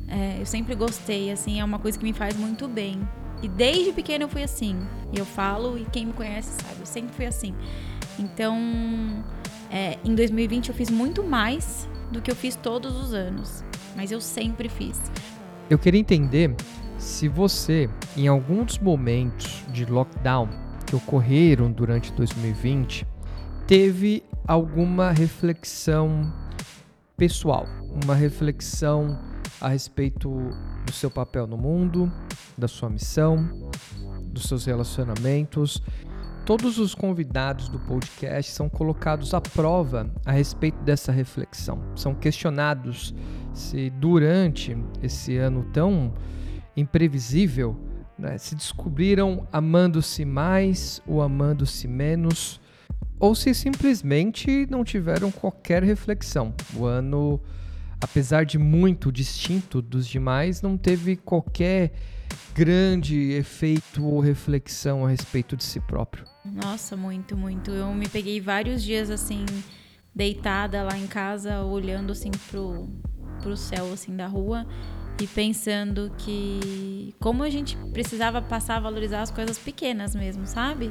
[0.09, 3.01] É, eu sempre gostei, assim, é uma coisa que me faz muito bem.
[3.43, 4.77] E desde pequena eu fui assim.
[5.13, 7.55] E eu falo, e quem me conhece sabe, eu sempre fui assim.
[8.19, 8.57] Então,
[9.71, 13.65] é, em 2020 eu fiz muito mais do que eu fiz todos os anos.
[13.97, 15.01] Mas eu sempre fiz.
[15.69, 16.55] Eu queria entender
[16.99, 20.49] se você, em alguns momentos de lockdown
[20.87, 23.07] que ocorreram durante 2020,
[23.67, 26.33] teve alguma reflexão
[27.17, 27.67] pessoal,
[28.03, 29.19] uma reflexão
[29.61, 30.31] a respeito
[30.85, 32.11] do seu papel no mundo,
[32.59, 33.71] da sua missão,
[34.25, 35.81] dos seus relacionamentos.
[36.45, 41.81] Todos os convidados do podcast são colocados à prova a respeito dessa reflexão.
[41.95, 43.15] São questionados
[43.55, 46.13] se durante esse ano tão
[46.77, 47.77] imprevisível
[48.19, 52.61] né, se descobriram amando-se mais ou amando-se menos,
[53.23, 56.53] ou se simplesmente não tiveram qualquer reflexão.
[56.75, 57.41] O ano,
[58.01, 61.93] apesar de muito distinto dos demais, não teve qualquer
[62.53, 66.25] grande efeito ou reflexão a respeito de si próprio.
[66.45, 67.71] Nossa, muito, muito.
[67.71, 69.47] Eu me peguei vários dias assim,
[70.13, 72.89] deitada lá em casa, olhando assim pro,
[73.41, 74.67] pro céu assim da rua
[75.21, 80.89] e pensando que como a gente precisava passar a valorizar as coisas pequenas mesmo, sabe?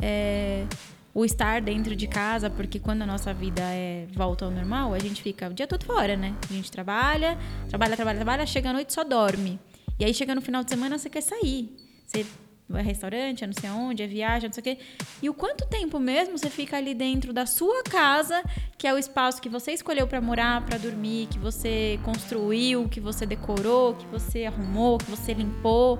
[0.00, 0.64] É,
[1.12, 4.98] o estar dentro de casa, porque quando a nossa vida é volta ao normal, a
[4.98, 6.34] gente fica o dia todo fora, né?
[6.48, 7.36] A gente trabalha,
[7.68, 9.58] trabalha, trabalha, trabalha, chega à noite só dorme.
[9.98, 11.74] E aí chega no final de semana você quer sair.
[12.06, 12.24] Você
[12.70, 14.78] vai restaurante, é não sei aonde, é viagem, não sei o quê.
[15.20, 18.42] E o quanto tempo mesmo você fica ali dentro da sua casa,
[18.78, 23.00] que é o espaço que você escolheu para morar, para dormir, que você construiu, que
[23.00, 25.98] você decorou, que você arrumou, que você limpou.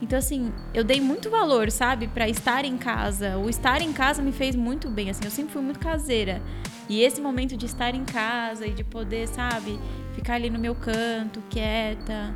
[0.00, 3.36] Então assim, eu dei muito valor, sabe, para estar em casa.
[3.38, 6.40] O estar em casa me fez muito bem, assim, eu sempre fui muito caseira.
[6.88, 9.78] E esse momento de estar em casa e de poder, sabe,
[10.14, 12.32] ficar ali no meu canto, quieta,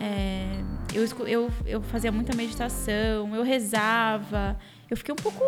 [0.00, 0.60] É,
[0.94, 4.56] eu, eu, eu fazia muita meditação, eu rezava.
[4.88, 5.42] Eu fiquei um pouco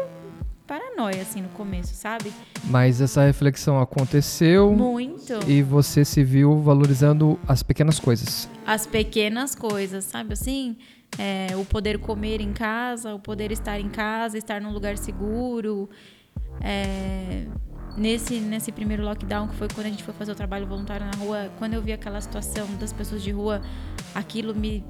[0.70, 2.32] paranoia, assim, no começo, sabe?
[2.62, 4.72] Mas essa reflexão aconteceu.
[4.72, 5.32] Muito.
[5.48, 8.48] E você se viu valorizando as pequenas coisas.
[8.64, 10.34] As pequenas coisas, sabe?
[10.34, 10.76] Assim,
[11.18, 15.90] é, o poder comer em casa, o poder estar em casa, estar num lugar seguro.
[16.60, 17.46] É,
[17.96, 21.16] nesse, nesse primeiro lockdown, que foi quando a gente foi fazer o trabalho voluntário na
[21.16, 23.60] rua, quando eu vi aquela situação das pessoas de rua,
[24.14, 24.84] aquilo me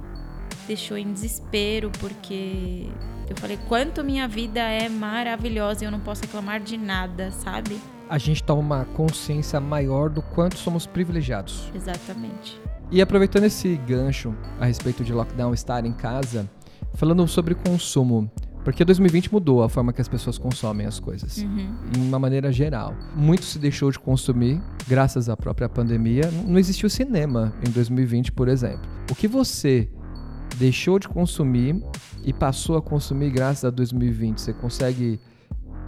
[0.66, 2.90] deixou em desespero, porque
[3.30, 7.78] eu falei, quanto minha vida é maravilhosa e eu não posso reclamar de nada, sabe?
[8.08, 11.70] A gente toma uma consciência maior do quanto somos privilegiados.
[11.72, 12.60] Exatamente.
[12.90, 16.50] E aproveitando esse gancho a respeito de lockdown, estar em casa,
[16.94, 18.28] falando sobre consumo,
[18.64, 21.72] porque 2020 mudou a forma que as pessoas consomem as coisas, uhum.
[21.96, 22.96] em uma maneira geral.
[23.14, 26.28] Muito se deixou de consumir graças à própria pandemia.
[26.44, 28.90] Não existiu cinema em 2020, por exemplo.
[29.08, 29.88] O que você
[30.60, 31.82] deixou de consumir
[32.22, 35.18] e passou a consumir graças a 2020, você consegue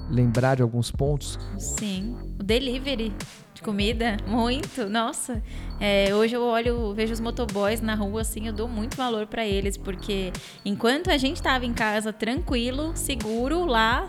[0.08, 1.38] lembrar de alguns pontos?
[1.58, 3.10] Sim, o delivery.
[3.10, 5.42] de comida, muito, nossa.
[5.80, 9.46] É, hoje eu olho, vejo os motoboys na rua, assim, eu dou muito valor para
[9.46, 10.32] eles, porque
[10.64, 14.06] enquanto a gente estava em casa tranquilo, seguro, lá,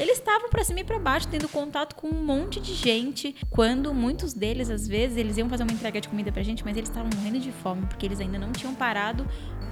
[0.00, 3.94] eles estavam para cima e para baixo, tendo contato com um monte de gente, quando
[3.94, 6.88] muitos deles, às vezes, eles iam fazer uma entrega de comida pra gente, mas eles
[6.88, 9.26] estavam morrendo de fome, porque eles ainda não tinham parado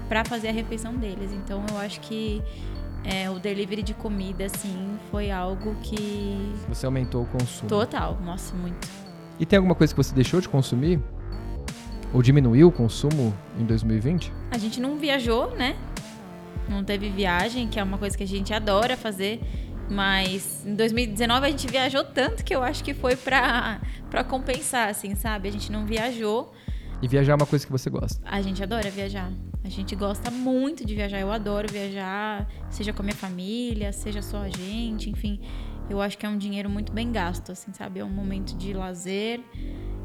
[0.09, 1.33] para fazer a refeição deles.
[1.33, 2.43] Então eu acho que
[3.05, 6.55] é, o delivery de comida, assim, foi algo que.
[6.69, 7.69] Você aumentou o consumo.
[7.69, 9.04] Total, nossa, muito.
[9.39, 11.01] E tem alguma coisa que você deixou de consumir?
[12.13, 14.33] Ou diminuiu o consumo em 2020?
[14.51, 15.77] A gente não viajou, né?
[16.69, 19.41] Não teve viagem, que é uma coisa que a gente adora fazer.
[19.91, 24.89] Mas em 2019 a gente viajou tanto que eu acho que foi pra, pra compensar,
[24.89, 25.49] assim, sabe?
[25.49, 26.53] A gente não viajou.
[27.03, 28.21] E viajar é uma coisa que você gosta?
[28.25, 29.31] A gente adora viajar.
[29.63, 31.21] A gente gosta muito de viajar.
[31.21, 35.41] Eu adoro viajar, seja com a minha família, seja só a gente, enfim.
[35.89, 38.01] Eu acho que é um dinheiro muito bem gasto, assim, sabe?
[38.01, 39.41] É um momento de lazer,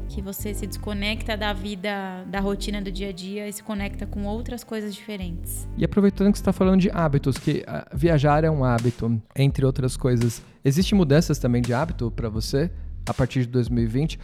[0.08, 4.06] que você se desconecta da vida, da rotina do dia a dia e se conecta
[4.06, 5.68] com outras coisas diferentes.
[5.76, 9.64] E aproveitando que você está falando de hábitos, que uh, viajar é um hábito, entre
[9.64, 12.70] outras coisas, existem mudanças também de hábito para você
[13.06, 14.18] a partir de 2020?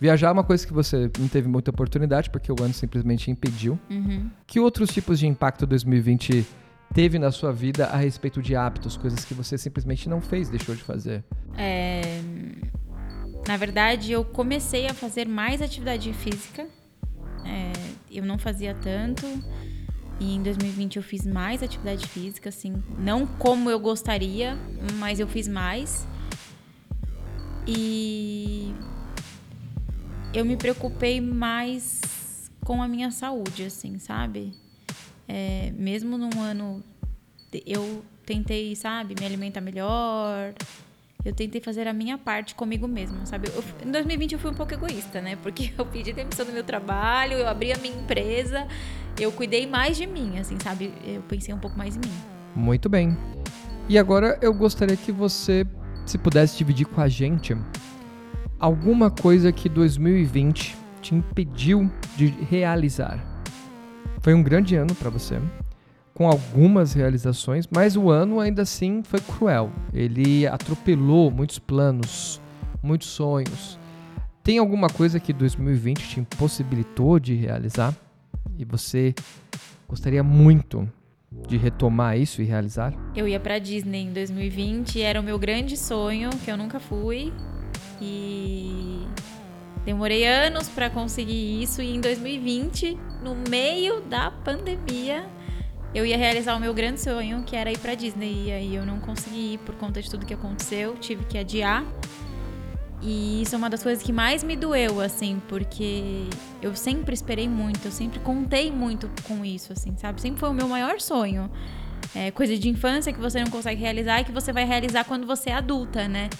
[0.00, 3.78] Viajar é uma coisa que você não teve muita oportunidade, porque o ano simplesmente impediu.
[3.90, 4.30] Uhum.
[4.46, 6.44] Que outros tipos de impacto 2020
[6.92, 10.74] teve na sua vida a respeito de hábitos, coisas que você simplesmente não fez, deixou
[10.74, 11.24] de fazer?
[11.56, 12.20] É...
[13.46, 16.66] Na verdade, eu comecei a fazer mais atividade física.
[17.44, 17.72] É...
[18.10, 19.26] Eu não fazia tanto.
[20.20, 24.56] E em 2020 eu fiz mais atividade física, assim, não como eu gostaria,
[24.98, 26.06] mas eu fiz mais.
[27.66, 28.72] E
[30.32, 32.00] eu me preocupei mais
[32.64, 34.52] com a minha saúde, assim, sabe?
[35.28, 36.82] É, mesmo num ano,
[37.66, 40.54] eu tentei, sabe, me alimentar melhor.
[41.24, 43.48] Eu tentei fazer a minha parte comigo mesma, sabe?
[43.54, 45.36] Eu, em 2020 eu fui um pouco egoísta, né?
[45.36, 48.66] Porque eu pedi demissão do meu trabalho, eu abri a minha empresa,
[49.20, 50.92] eu cuidei mais de mim, assim, sabe?
[51.04, 52.12] Eu pensei um pouco mais em mim.
[52.54, 53.16] Muito bem.
[53.88, 55.66] E agora eu gostaria que você,
[56.04, 57.56] se pudesse dividir com a gente,
[58.58, 63.31] alguma coisa que 2020 te impediu de realizar?
[64.22, 65.40] Foi um grande ano para você,
[66.14, 69.72] com algumas realizações, mas o ano ainda assim foi cruel.
[69.92, 72.40] Ele atropelou muitos planos,
[72.80, 73.76] muitos sonhos.
[74.44, 77.92] Tem alguma coisa que 2020 te impossibilitou de realizar
[78.56, 79.12] e você
[79.88, 80.88] gostaria muito
[81.48, 82.94] de retomar isso e realizar?
[83.16, 87.32] Eu ia para Disney em 2020, era o meu grande sonho, que eu nunca fui,
[88.00, 89.04] e
[89.84, 91.82] demorei anos para conseguir isso.
[91.82, 95.26] E em 2020, no meio da pandemia,
[95.94, 98.46] eu ia realizar o meu grande sonho, que era ir para Disney.
[98.46, 101.84] E aí eu não consegui ir por conta de tudo que aconteceu, tive que adiar.
[103.02, 106.24] E isso é uma das coisas que mais me doeu, assim, porque
[106.62, 110.20] eu sempre esperei muito, eu sempre contei muito com isso, assim, sabe?
[110.20, 111.50] Sempre foi o meu maior sonho.
[112.14, 115.26] É coisa de infância que você não consegue realizar e que você vai realizar quando
[115.26, 116.30] você é adulta, né?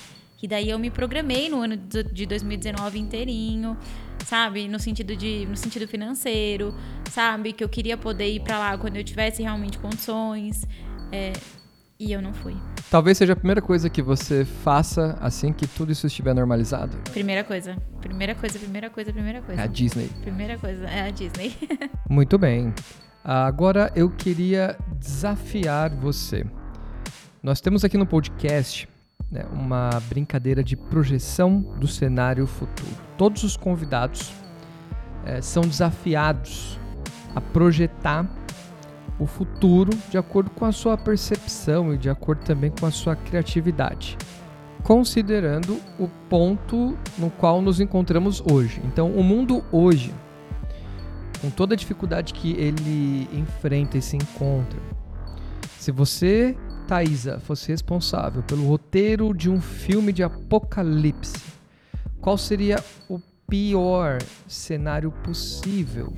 [0.42, 3.78] Que daí eu me programei no ano de 2019 inteirinho,
[4.26, 4.66] sabe?
[4.66, 6.74] No sentido de no sentido financeiro,
[7.12, 7.52] sabe?
[7.52, 10.66] Que eu queria poder ir para lá quando eu tivesse realmente condições.
[11.12, 11.32] É,
[11.96, 12.56] e eu não fui.
[12.90, 16.96] Talvez seja a primeira coisa que você faça assim que tudo isso estiver normalizado.
[17.12, 17.76] Primeira coisa.
[18.00, 19.60] Primeira coisa, primeira coisa, primeira coisa.
[19.60, 20.10] É a Disney.
[20.22, 21.56] Primeira coisa, é a Disney.
[22.10, 22.74] Muito bem.
[23.22, 26.44] Agora eu queria desafiar você.
[27.40, 28.88] Nós temos aqui no podcast
[29.32, 32.90] né, uma brincadeira de projeção do cenário futuro.
[33.16, 34.30] Todos os convidados
[35.24, 36.78] é, são desafiados
[37.34, 38.30] a projetar
[39.18, 43.16] o futuro de acordo com a sua percepção e de acordo também com a sua
[43.16, 44.18] criatividade,
[44.82, 48.82] considerando o ponto no qual nos encontramos hoje.
[48.84, 50.12] Então, o mundo hoje,
[51.40, 54.78] com toda a dificuldade que ele enfrenta e se encontra,
[55.78, 56.56] se você,
[56.92, 61.42] Thaisa, fosse responsável pelo roteiro de um filme de apocalipse,
[62.20, 63.18] qual seria o
[63.48, 66.12] pior cenário possível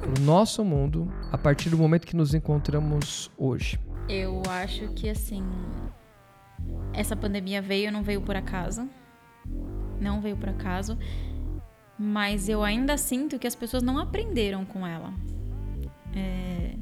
[0.00, 3.78] para o nosso mundo a partir do momento que nos encontramos hoje?
[4.08, 5.44] Eu acho que assim,
[6.92, 8.90] essa pandemia veio, não veio por acaso.
[10.00, 10.98] Não veio por acaso.
[11.96, 15.14] Mas eu ainda sinto que as pessoas não aprenderam com ela.
[16.12, 16.81] É...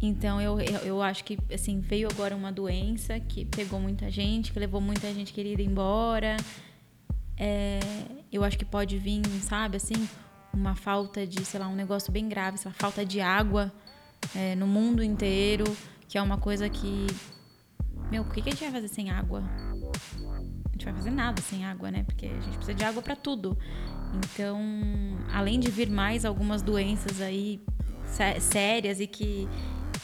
[0.00, 4.52] Então eu, eu, eu, acho que assim, veio agora uma doença que pegou muita gente,
[4.52, 6.36] que levou muita gente querida embora.
[7.38, 7.80] É,
[8.32, 10.08] eu acho que pode vir, sabe, assim,
[10.52, 13.72] uma falta de, sei lá, um negócio bem grave, essa falta de água
[14.34, 15.64] é, no mundo inteiro,
[16.08, 17.06] que é uma coisa que.
[18.10, 19.42] Meu, o que, que a gente vai fazer sem água?
[19.42, 22.04] A gente vai fazer nada sem água, né?
[22.04, 23.56] Porque a gente precisa de água para tudo.
[24.14, 24.60] Então,
[25.32, 27.60] além de vir mais algumas doenças aí
[28.04, 29.48] sé sérias e que,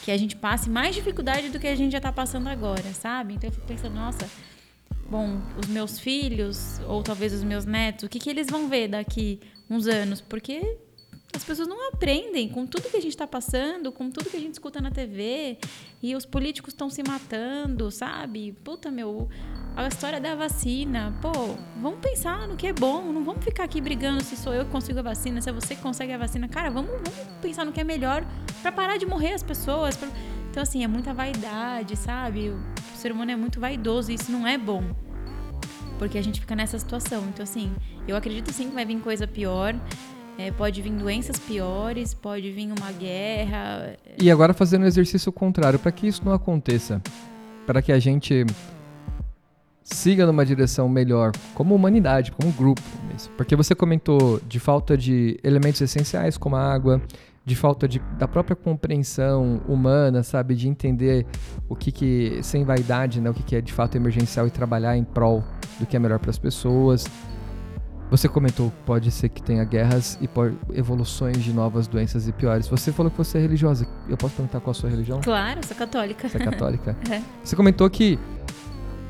[0.03, 3.35] que a gente passe mais dificuldade do que a gente já tá passando agora, sabe?
[3.35, 4.29] Então eu fico pensando, nossa,
[5.09, 8.89] bom, os meus filhos, ou talvez os meus netos, o que, que eles vão ver
[8.89, 9.39] daqui
[9.69, 10.19] uns anos?
[10.19, 10.77] Porque
[11.35, 14.39] as pessoas não aprendem com tudo que a gente está passando, com tudo que a
[14.39, 15.57] gente escuta na TV,
[16.01, 18.51] e os políticos estão se matando, sabe?
[18.63, 19.27] Puta, meu,
[19.75, 21.17] a história da vacina.
[21.21, 21.31] Pô,
[21.81, 24.71] vamos pensar no que é bom, não vamos ficar aqui brigando se sou eu que
[24.71, 26.47] consigo a vacina, se é você que consegue a vacina.
[26.47, 28.23] Cara, vamos, vamos pensar no que é melhor
[28.61, 29.97] para parar de morrer as pessoas.
[29.97, 30.07] Pra...
[30.51, 32.49] Então, assim, é muita vaidade, sabe?
[32.49, 34.83] O ser humano é muito vaidoso e isso não é bom
[35.97, 37.23] porque a gente fica nessa situação.
[37.29, 37.73] Então, assim,
[38.07, 39.73] eu acredito sim que vai vir coisa pior.
[40.37, 43.95] É, pode vir doenças piores, pode vir uma guerra.
[44.19, 47.01] E agora fazendo o exercício contrário, para que isso não aconteça,
[47.67, 48.45] para que a gente
[49.83, 52.81] siga numa direção melhor, como humanidade, como grupo
[53.11, 53.31] mesmo.
[53.37, 57.01] Porque você comentou de falta de elementos essenciais como a água,
[57.45, 61.25] de falta de, da própria compreensão humana, sabe, de entender
[61.67, 64.95] o que que sem vaidade, né, o que que é de fato emergencial e trabalhar
[64.95, 65.43] em prol
[65.79, 67.05] do que é melhor para as pessoas.
[68.13, 70.29] Você comentou que pode ser que tenha guerras e
[70.77, 72.67] evoluções de novas doenças e piores.
[72.67, 73.87] Você falou que você é religiosa.
[74.07, 75.19] Eu posso perguntar qual a sua religião?
[75.19, 76.29] Claro, sou católica.
[76.29, 76.95] Você é católica?
[77.09, 77.23] é.
[77.43, 78.19] Você comentou que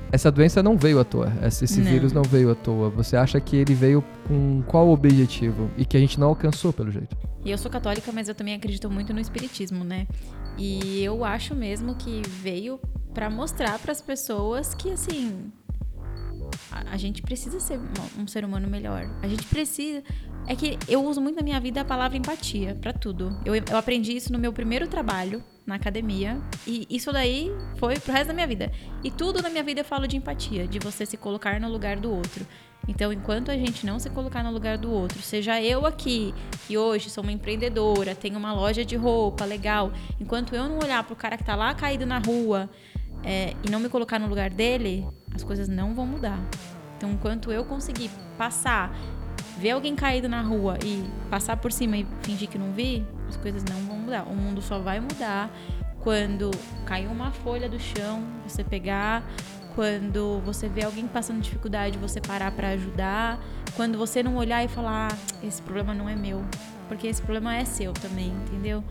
[0.10, 1.92] essa doença não veio à toa, esse não.
[1.92, 2.90] vírus não veio à toa.
[2.92, 6.90] Você acha que ele veio com qual objetivo e que a gente não alcançou pelo
[6.90, 7.18] jeito?
[7.44, 10.08] E eu sou católica, mas eu também acredito muito no espiritismo, né?
[10.58, 12.80] E eu acho mesmo que veio
[13.14, 15.52] para mostrar para as pessoas que assim
[16.92, 17.80] a, gente precisa ser
[18.18, 19.10] um ser humano melhor.
[19.22, 20.04] A gente precisa.
[20.48, 23.38] É que eu uso muito na minha vida a palavra empatia para tudo.
[23.46, 26.42] Eu, eu aprendi isso no meu primeiro trabalho na academia.
[26.68, 28.72] E isso daí foi pro resto da minha vida.
[29.04, 31.98] E tudo na minha vida eu falo de empatia, de você se colocar no lugar
[31.98, 32.46] do outro.
[32.88, 36.34] Então, enquanto a gente não se colocar no lugar do outro, seja eu aqui,
[36.68, 41.02] que hoje sou uma empreendedora, tenho uma loja de roupa legal, enquanto eu não olhar
[41.06, 42.70] pro cara que tá lá caído na rua
[43.24, 46.40] é, e não me colocar no lugar dele, as coisas não vão mudar.
[46.98, 48.96] Então, enquanto eu conseguir passar,
[49.58, 53.38] ver alguém caído na rua e passar por cima e fingir que não vi, as
[53.38, 54.24] coisas não vão mudar.
[54.24, 55.50] O mundo só vai mudar
[56.00, 56.52] quando
[56.86, 59.24] cair uma folha do chão, você pegar,
[59.74, 63.40] quando você vê alguém passando dificuldade, você parar para ajudar,
[63.76, 66.44] quando você não olhar e falar, ah, esse problema não é meu,
[66.88, 68.84] porque esse problema é seu também, entendeu?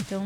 [0.00, 0.24] Então,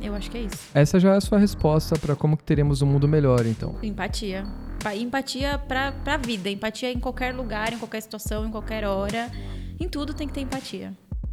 [0.00, 0.58] eu acho que é isso.
[0.72, 3.74] Essa já é a sua resposta para como que teremos um mundo melhor, então.
[3.82, 4.44] Empatia.
[4.92, 9.30] Empatia para a vida, empatia em qualquer lugar, em qualquer situação, em qualquer hora.
[9.78, 10.92] Em tudo tem que ter empatia.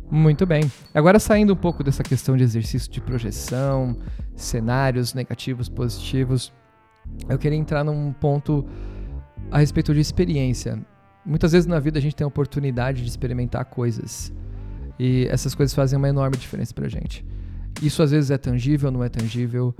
[0.09, 0.69] Muito bem.
[0.93, 3.97] Agora saindo um pouco dessa questão de exercício de projeção,
[4.35, 6.51] cenários negativos, positivos,
[7.29, 8.67] eu queria entrar num ponto
[9.49, 10.79] a respeito de experiência.
[11.25, 14.33] Muitas vezes na vida a gente tem a oportunidade de experimentar coisas
[14.99, 17.25] e essas coisas fazem uma enorme diferença pra gente.
[17.81, 19.75] Isso às vezes é tangível, não é tangível.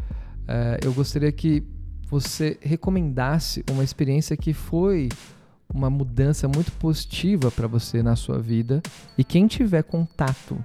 [0.48, 1.64] É, eu gostaria que
[2.12, 5.08] você recomendasse uma experiência que foi
[5.74, 8.82] uma mudança muito positiva para você na sua vida
[9.18, 10.64] e quem tiver contato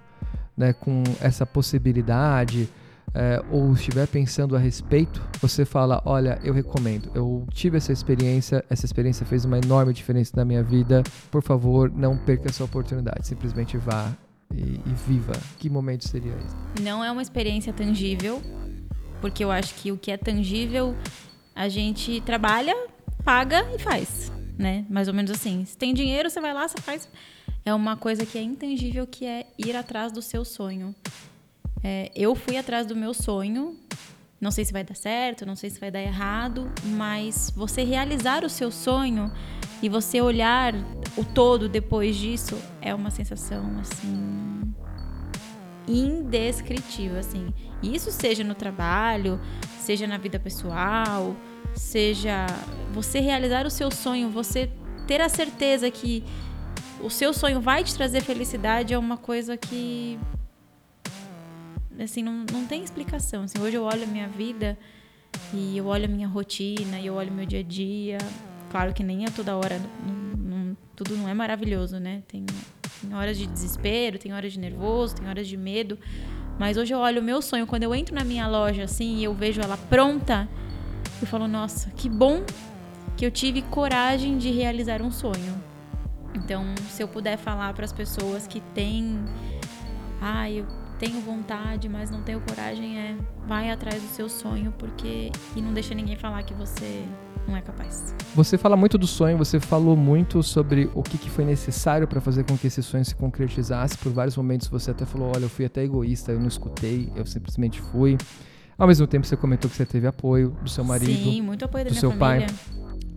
[0.56, 2.68] né, com essa possibilidade
[3.14, 8.64] é, ou estiver pensando a respeito, você fala, olha, eu recomendo, eu tive essa experiência,
[8.68, 13.26] essa experiência fez uma enorme diferença na minha vida, por favor, não perca essa oportunidade,
[13.26, 14.12] simplesmente vá
[14.52, 15.32] e, e viva.
[15.58, 16.82] Que momento seria esse?
[16.82, 18.42] Não é uma experiência tangível,
[19.20, 20.94] porque eu acho que o que é tangível
[21.56, 22.76] a gente trabalha,
[23.24, 24.84] paga e faz né?
[24.88, 25.64] Mais ou menos assim.
[25.64, 27.08] Se tem dinheiro, você vai lá, você faz.
[27.64, 30.94] é uma coisa que é intangível, que é ir atrás do seu sonho.
[31.82, 33.76] É, eu fui atrás do meu sonho.
[34.40, 38.44] Não sei se vai dar certo, não sei se vai dar errado, mas você realizar
[38.44, 39.32] o seu sonho
[39.82, 40.74] e você olhar
[41.16, 44.46] o todo depois disso é uma sensação assim
[45.88, 47.48] indescritível, assim.
[47.82, 49.40] Isso seja no trabalho,
[49.86, 51.36] seja na vida pessoal,
[51.72, 52.44] seja
[52.92, 54.68] você realizar o seu sonho, você
[55.06, 56.24] ter a certeza que
[57.00, 60.18] o seu sonho vai te trazer felicidade é uma coisa que
[62.00, 63.44] assim não, não tem explicação.
[63.44, 64.76] Assim, hoje eu olho a minha vida
[65.54, 68.18] e eu olho a minha rotina e eu olho meu dia a dia.
[68.72, 72.24] Claro que nem a toda hora não, não, tudo não é maravilhoso, né?
[72.26, 72.44] Tem,
[73.00, 75.96] tem horas de desespero, tem horas de nervoso, tem horas de medo.
[76.58, 79.24] Mas hoje eu olho o meu sonho quando eu entro na minha loja assim e
[79.24, 80.48] eu vejo ela pronta,
[81.20, 82.42] eu falo nossa, que bom
[83.16, 85.54] que eu tive coragem de realizar um sonho.
[86.34, 89.24] Então, se eu puder falar para as pessoas que têm,
[90.20, 90.66] ah, eu
[90.98, 95.72] tenho vontade, mas não tenho coragem, é vai atrás do seu sonho, porque e não
[95.72, 97.04] deixa ninguém falar que você
[97.46, 98.14] não é capaz.
[98.34, 102.20] Você fala muito do sonho, você falou muito sobre o que, que foi necessário para
[102.20, 103.96] fazer com que esse sonho se concretizasse.
[103.98, 107.24] Por vários momentos você até falou, olha, eu fui até egoísta, eu não escutei, eu
[107.26, 108.18] simplesmente fui.
[108.78, 111.84] Ao mesmo tempo você comentou que você teve apoio do seu marido, Sim, muito apoio
[111.84, 112.46] da do seu família.
[112.46, 112.56] pai.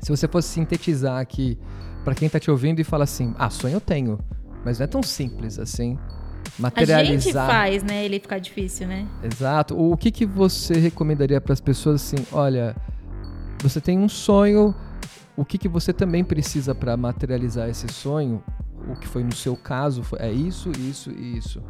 [0.02, 1.58] Se você fosse sintetizar aqui
[2.06, 4.18] para quem tá te ouvindo e fala assim: "Ah, sonho eu tenho",
[4.64, 5.98] mas não é tão simples assim.
[6.58, 7.02] Materializar.
[7.02, 8.06] A gente faz, né?
[8.06, 9.06] Ele ficar difícil, né?
[9.24, 9.78] Exato.
[9.78, 12.76] O que que você recomendaria para as pessoas assim, olha,
[13.62, 14.74] você tem um sonho,
[15.36, 18.44] o que que você também precisa para materializar esse sonho?
[18.90, 21.62] O que foi no seu caso é isso, isso e isso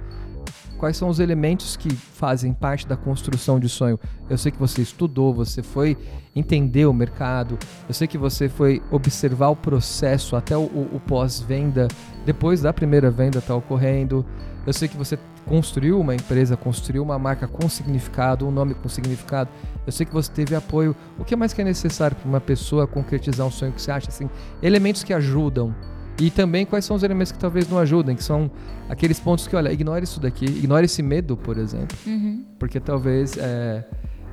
[0.80, 4.00] quais são os elementos que fazem parte da construção de sonho.
[4.30, 5.98] Eu sei que você estudou, você foi
[6.34, 11.88] entender o mercado, eu sei que você foi observar o processo até o, o pós-venda,
[12.26, 14.26] depois da primeira venda está ocorrendo.
[14.66, 18.88] Eu sei que você construiu uma empresa, construiu uma marca com significado, um nome com
[18.90, 19.50] significado.
[19.86, 20.96] Eu sei que você teve apoio.
[21.18, 24.10] O que mais que é necessário para uma pessoa concretizar um sonho que você acha
[24.10, 24.30] assim?
[24.62, 25.74] Elementos que ajudam
[26.20, 28.52] e também quais são os elementos que talvez não ajudem, que são
[28.90, 32.46] aqueles pontos que, olha, ignore isso daqui, ignore esse medo, por exemplo, uhum.
[32.60, 33.86] porque talvez é,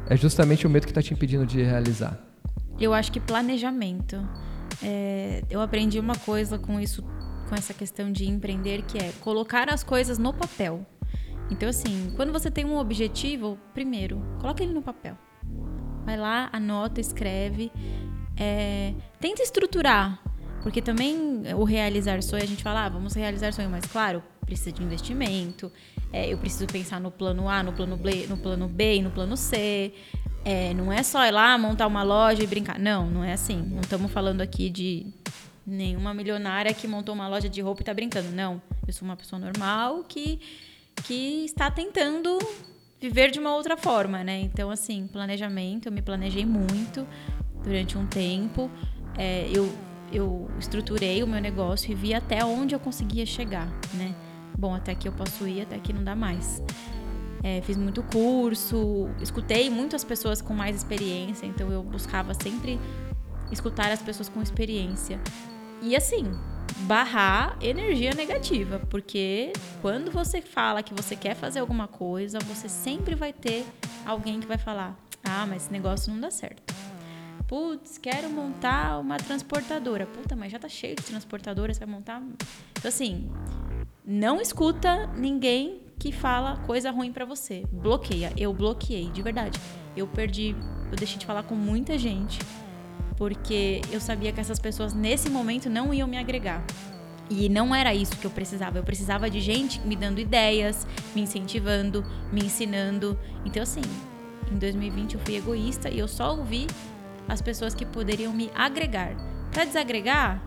[0.09, 2.19] é justamente o medo que está te impedindo de realizar.
[2.79, 4.17] Eu acho que planejamento.
[4.83, 7.03] É, eu aprendi uma coisa com isso,
[7.49, 10.85] com essa questão de empreender, que é colocar as coisas no papel.
[11.51, 15.17] Então, assim, quando você tem um objetivo, primeiro, coloca ele no papel.
[16.05, 17.71] Vai lá, anota, escreve.
[18.37, 20.21] É, tenta estruturar
[20.67, 24.73] porque também o realizar sonho, a gente fala, ah, vamos realizar sonho, mas claro, precisa
[24.73, 25.71] de investimento,
[26.13, 29.13] é, eu preciso pensar no plano A, no plano B, no plano B e no
[29.13, 29.95] plano C.
[30.45, 32.81] É, não é só ir lá, montar uma loja e brincar.
[32.81, 33.63] Não, não é assim.
[33.63, 35.07] Não estamos falando aqui de
[35.65, 38.33] nenhuma milionária que montou uma loja de roupa e está brincando.
[38.33, 38.61] Não.
[38.85, 40.41] Eu sou uma pessoa normal que,
[41.05, 42.39] que está tentando
[43.01, 44.41] viver de uma outra forma, né?
[44.41, 47.07] Então, assim, planejamento, eu me planejei muito
[47.63, 48.71] durante um tempo.
[49.17, 49.73] É, eu
[50.13, 54.15] eu estruturei o meu negócio e vi até onde eu conseguia chegar, né?
[54.57, 56.63] Bom, até aqui eu posso ir, até aqui não dá mais.
[57.43, 62.79] É, fiz muito curso, escutei muitas pessoas com mais experiência, então eu buscava sempre
[63.53, 65.21] escutar as pessoas com experiência.
[65.83, 66.25] E assim,
[66.81, 73.15] barrar energia negativa, porque quando você fala que você quer fazer alguma coisa, você sempre
[73.15, 73.65] vai ter
[74.05, 76.75] alguém que vai falar: ah, mas esse negócio não dá certo.
[77.49, 80.05] Putz, quero montar uma transportadora.
[80.05, 82.21] Puta, mas já tá cheio de transportadoras, vai montar.
[82.73, 83.31] Então, assim,
[84.05, 87.65] não escuta ninguém que fala coisa ruim para você.
[87.71, 88.33] Bloqueia.
[88.37, 89.61] Eu bloqueei, de verdade.
[89.97, 90.57] Eu perdi,
[90.91, 92.39] eu deixei de falar com muita gente,
[93.17, 96.63] porque eu sabia que essas pessoas nesse momento não iam me agregar.
[97.29, 98.79] E não era isso que eu precisava.
[98.79, 103.19] Eu precisava de gente me dando ideias, me incentivando, me ensinando.
[103.45, 103.83] Então, assim,
[104.53, 106.67] em 2020 eu fui egoísta e eu só ouvi
[107.29, 109.17] as pessoas que poderiam me agregar.
[109.51, 110.41] Para desagregar,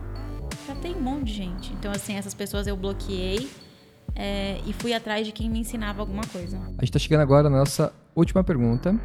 [0.66, 1.72] já tem um monte de gente.
[1.74, 3.50] Então, assim, essas pessoas eu bloqueei
[4.14, 6.56] é, e fui atrás de quem me ensinava alguma coisa.
[6.56, 8.98] A gente está chegando agora na nossa última pergunta.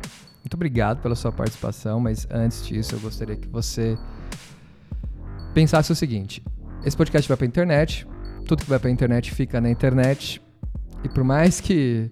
[0.45, 3.97] Muito obrigado pela sua participação, mas antes disso, eu gostaria que você
[5.55, 6.43] pensasse o seguinte:
[6.85, 8.07] esse podcast vai para a internet,
[8.45, 10.39] tudo que vai para a internet fica na internet,
[11.03, 12.11] e por mais que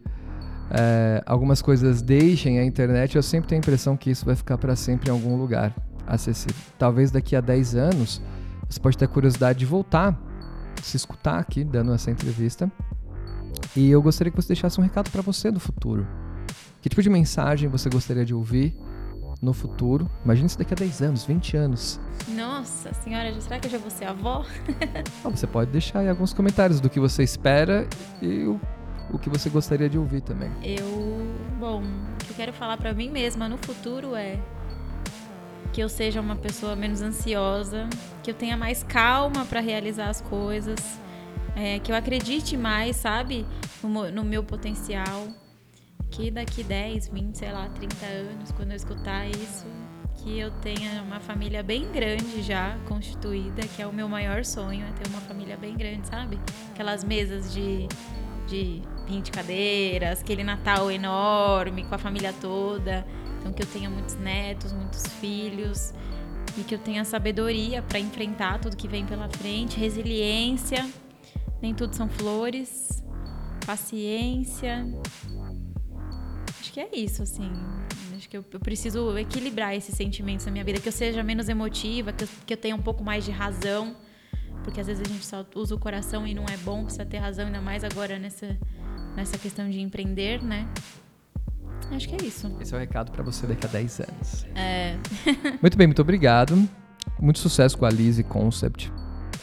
[0.72, 4.58] é, algumas coisas deixem a internet, eu sempre tenho a impressão que isso vai ficar
[4.58, 5.72] para sempre em algum lugar
[6.08, 6.60] acessível.
[6.80, 8.20] Talvez daqui a 10 anos
[8.68, 10.20] você pode ter curiosidade de voltar,
[10.82, 12.72] se escutar aqui dando essa entrevista.
[13.76, 16.23] E eu gostaria que você deixasse um recado para você do futuro.
[16.84, 18.76] Que tipo de mensagem você gostaria de ouvir
[19.42, 20.12] no futuro.
[20.26, 21.98] Imagina isso daqui a 10 anos, 20 anos.
[22.28, 24.46] Nossa senhora, será que eu já vou ser avó?
[25.24, 27.88] Ah, você pode deixar aí alguns comentários do que você espera
[28.22, 28.60] e o,
[29.14, 30.52] o que você gostaria de ouvir também.
[30.62, 31.26] Eu,
[31.58, 34.38] bom, o que eu quero falar para mim mesma no futuro é
[35.72, 37.88] que eu seja uma pessoa menos ansiosa,
[38.22, 41.00] que eu tenha mais calma para realizar as coisas,
[41.56, 43.46] é, que eu acredite mais, sabe,
[43.82, 45.28] no, no, meu potencial,
[46.14, 49.66] que daqui 10, 20, sei lá, 30 anos, quando eu escutar isso,
[50.16, 54.86] que eu tenha uma família bem grande já constituída, que é o meu maior sonho,
[54.86, 56.40] é ter uma família bem grande, sabe?
[56.72, 57.88] Aquelas mesas de,
[58.48, 63.06] de 20 cadeiras, aquele Natal enorme com a família toda
[63.44, 65.94] então, que eu tenha muitos netos, muitos filhos
[66.58, 70.90] e que eu tenha sabedoria para enfrentar tudo que vem pela frente, resiliência.
[71.62, 73.04] Nem tudo são flores,
[73.66, 74.88] paciência.
[76.74, 77.52] Que é isso, assim.
[78.18, 81.48] Acho que eu, eu preciso equilibrar esses sentimentos na minha vida, que eu seja menos
[81.48, 83.96] emotiva, que eu, que eu tenha um pouco mais de razão,
[84.64, 87.20] porque às vezes a gente só usa o coração e não é bom, precisa ter
[87.20, 88.58] razão, ainda mais agora nessa,
[89.16, 90.68] nessa questão de empreender, né?
[91.92, 92.52] Acho que é isso.
[92.60, 94.46] Esse é o recado para você daqui a 10 anos.
[94.56, 94.98] É.
[95.62, 96.58] muito bem, muito obrigado.
[97.20, 98.92] Muito sucesso com a Lise Concept.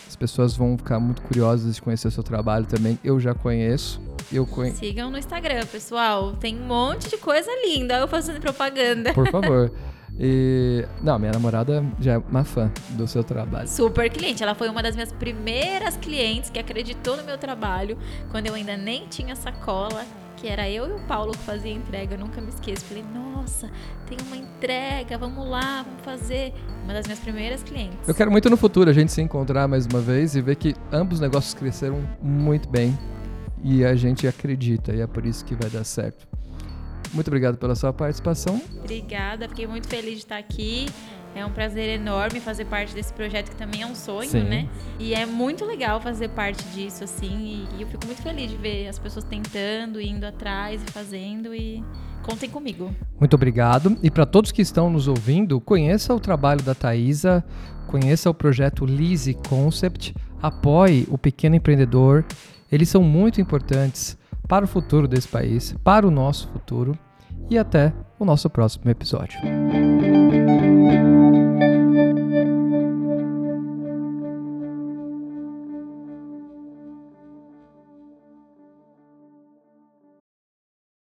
[0.08, 2.98] As pessoas vão ficar muito curiosas de conhecer o seu trabalho também.
[3.04, 4.00] Eu já conheço.
[4.32, 4.72] Eu conhe...
[4.72, 6.32] Sigam no Instagram, pessoal.
[6.36, 7.98] Tem um monte de coisa linda.
[7.98, 9.12] Eu fazendo propaganda.
[9.12, 9.72] Por favor.
[10.22, 10.84] E.
[11.00, 13.66] Não, minha namorada já é uma fã do seu trabalho.
[13.66, 14.42] Super cliente.
[14.42, 17.96] Ela foi uma das minhas primeiras clientes que acreditou no meu trabalho
[18.30, 20.04] quando eu ainda nem tinha sacola
[20.40, 22.84] que era eu e o Paulo que fazia a entrega, eu nunca me esqueço.
[22.86, 23.70] Falei, nossa,
[24.08, 26.54] tem uma entrega, vamos lá, vamos fazer.
[26.82, 28.08] Uma das minhas primeiras clientes.
[28.08, 30.74] Eu quero muito no futuro a gente se encontrar mais uma vez e ver que
[30.90, 32.98] ambos os negócios cresceram muito bem
[33.62, 36.26] e a gente acredita e é por isso que vai dar certo.
[37.12, 38.61] Muito obrigado pela sua participação.
[38.78, 40.86] Obrigada, fiquei muito feliz de estar aqui.
[41.34, 44.42] É um prazer enorme fazer parte desse projeto que também é um sonho, Sim.
[44.42, 44.68] né?
[44.98, 47.66] E é muito legal fazer parte disso, assim.
[47.78, 51.54] E, eu fico muito feliz de ver as pessoas tentando, indo atrás e fazendo.
[51.54, 51.84] E
[52.22, 52.92] contem comigo.
[53.18, 53.96] Muito obrigado.
[54.02, 57.44] E para todos que estão nos ouvindo, conheça o trabalho da Thaisa,
[57.86, 62.24] conheça o projeto Lise Concept, apoie o pequeno empreendedor.
[62.70, 64.18] Eles são muito importantes
[64.48, 66.96] para o futuro desse país, para o nosso futuro.
[67.48, 69.40] E até o nosso próximo episódio.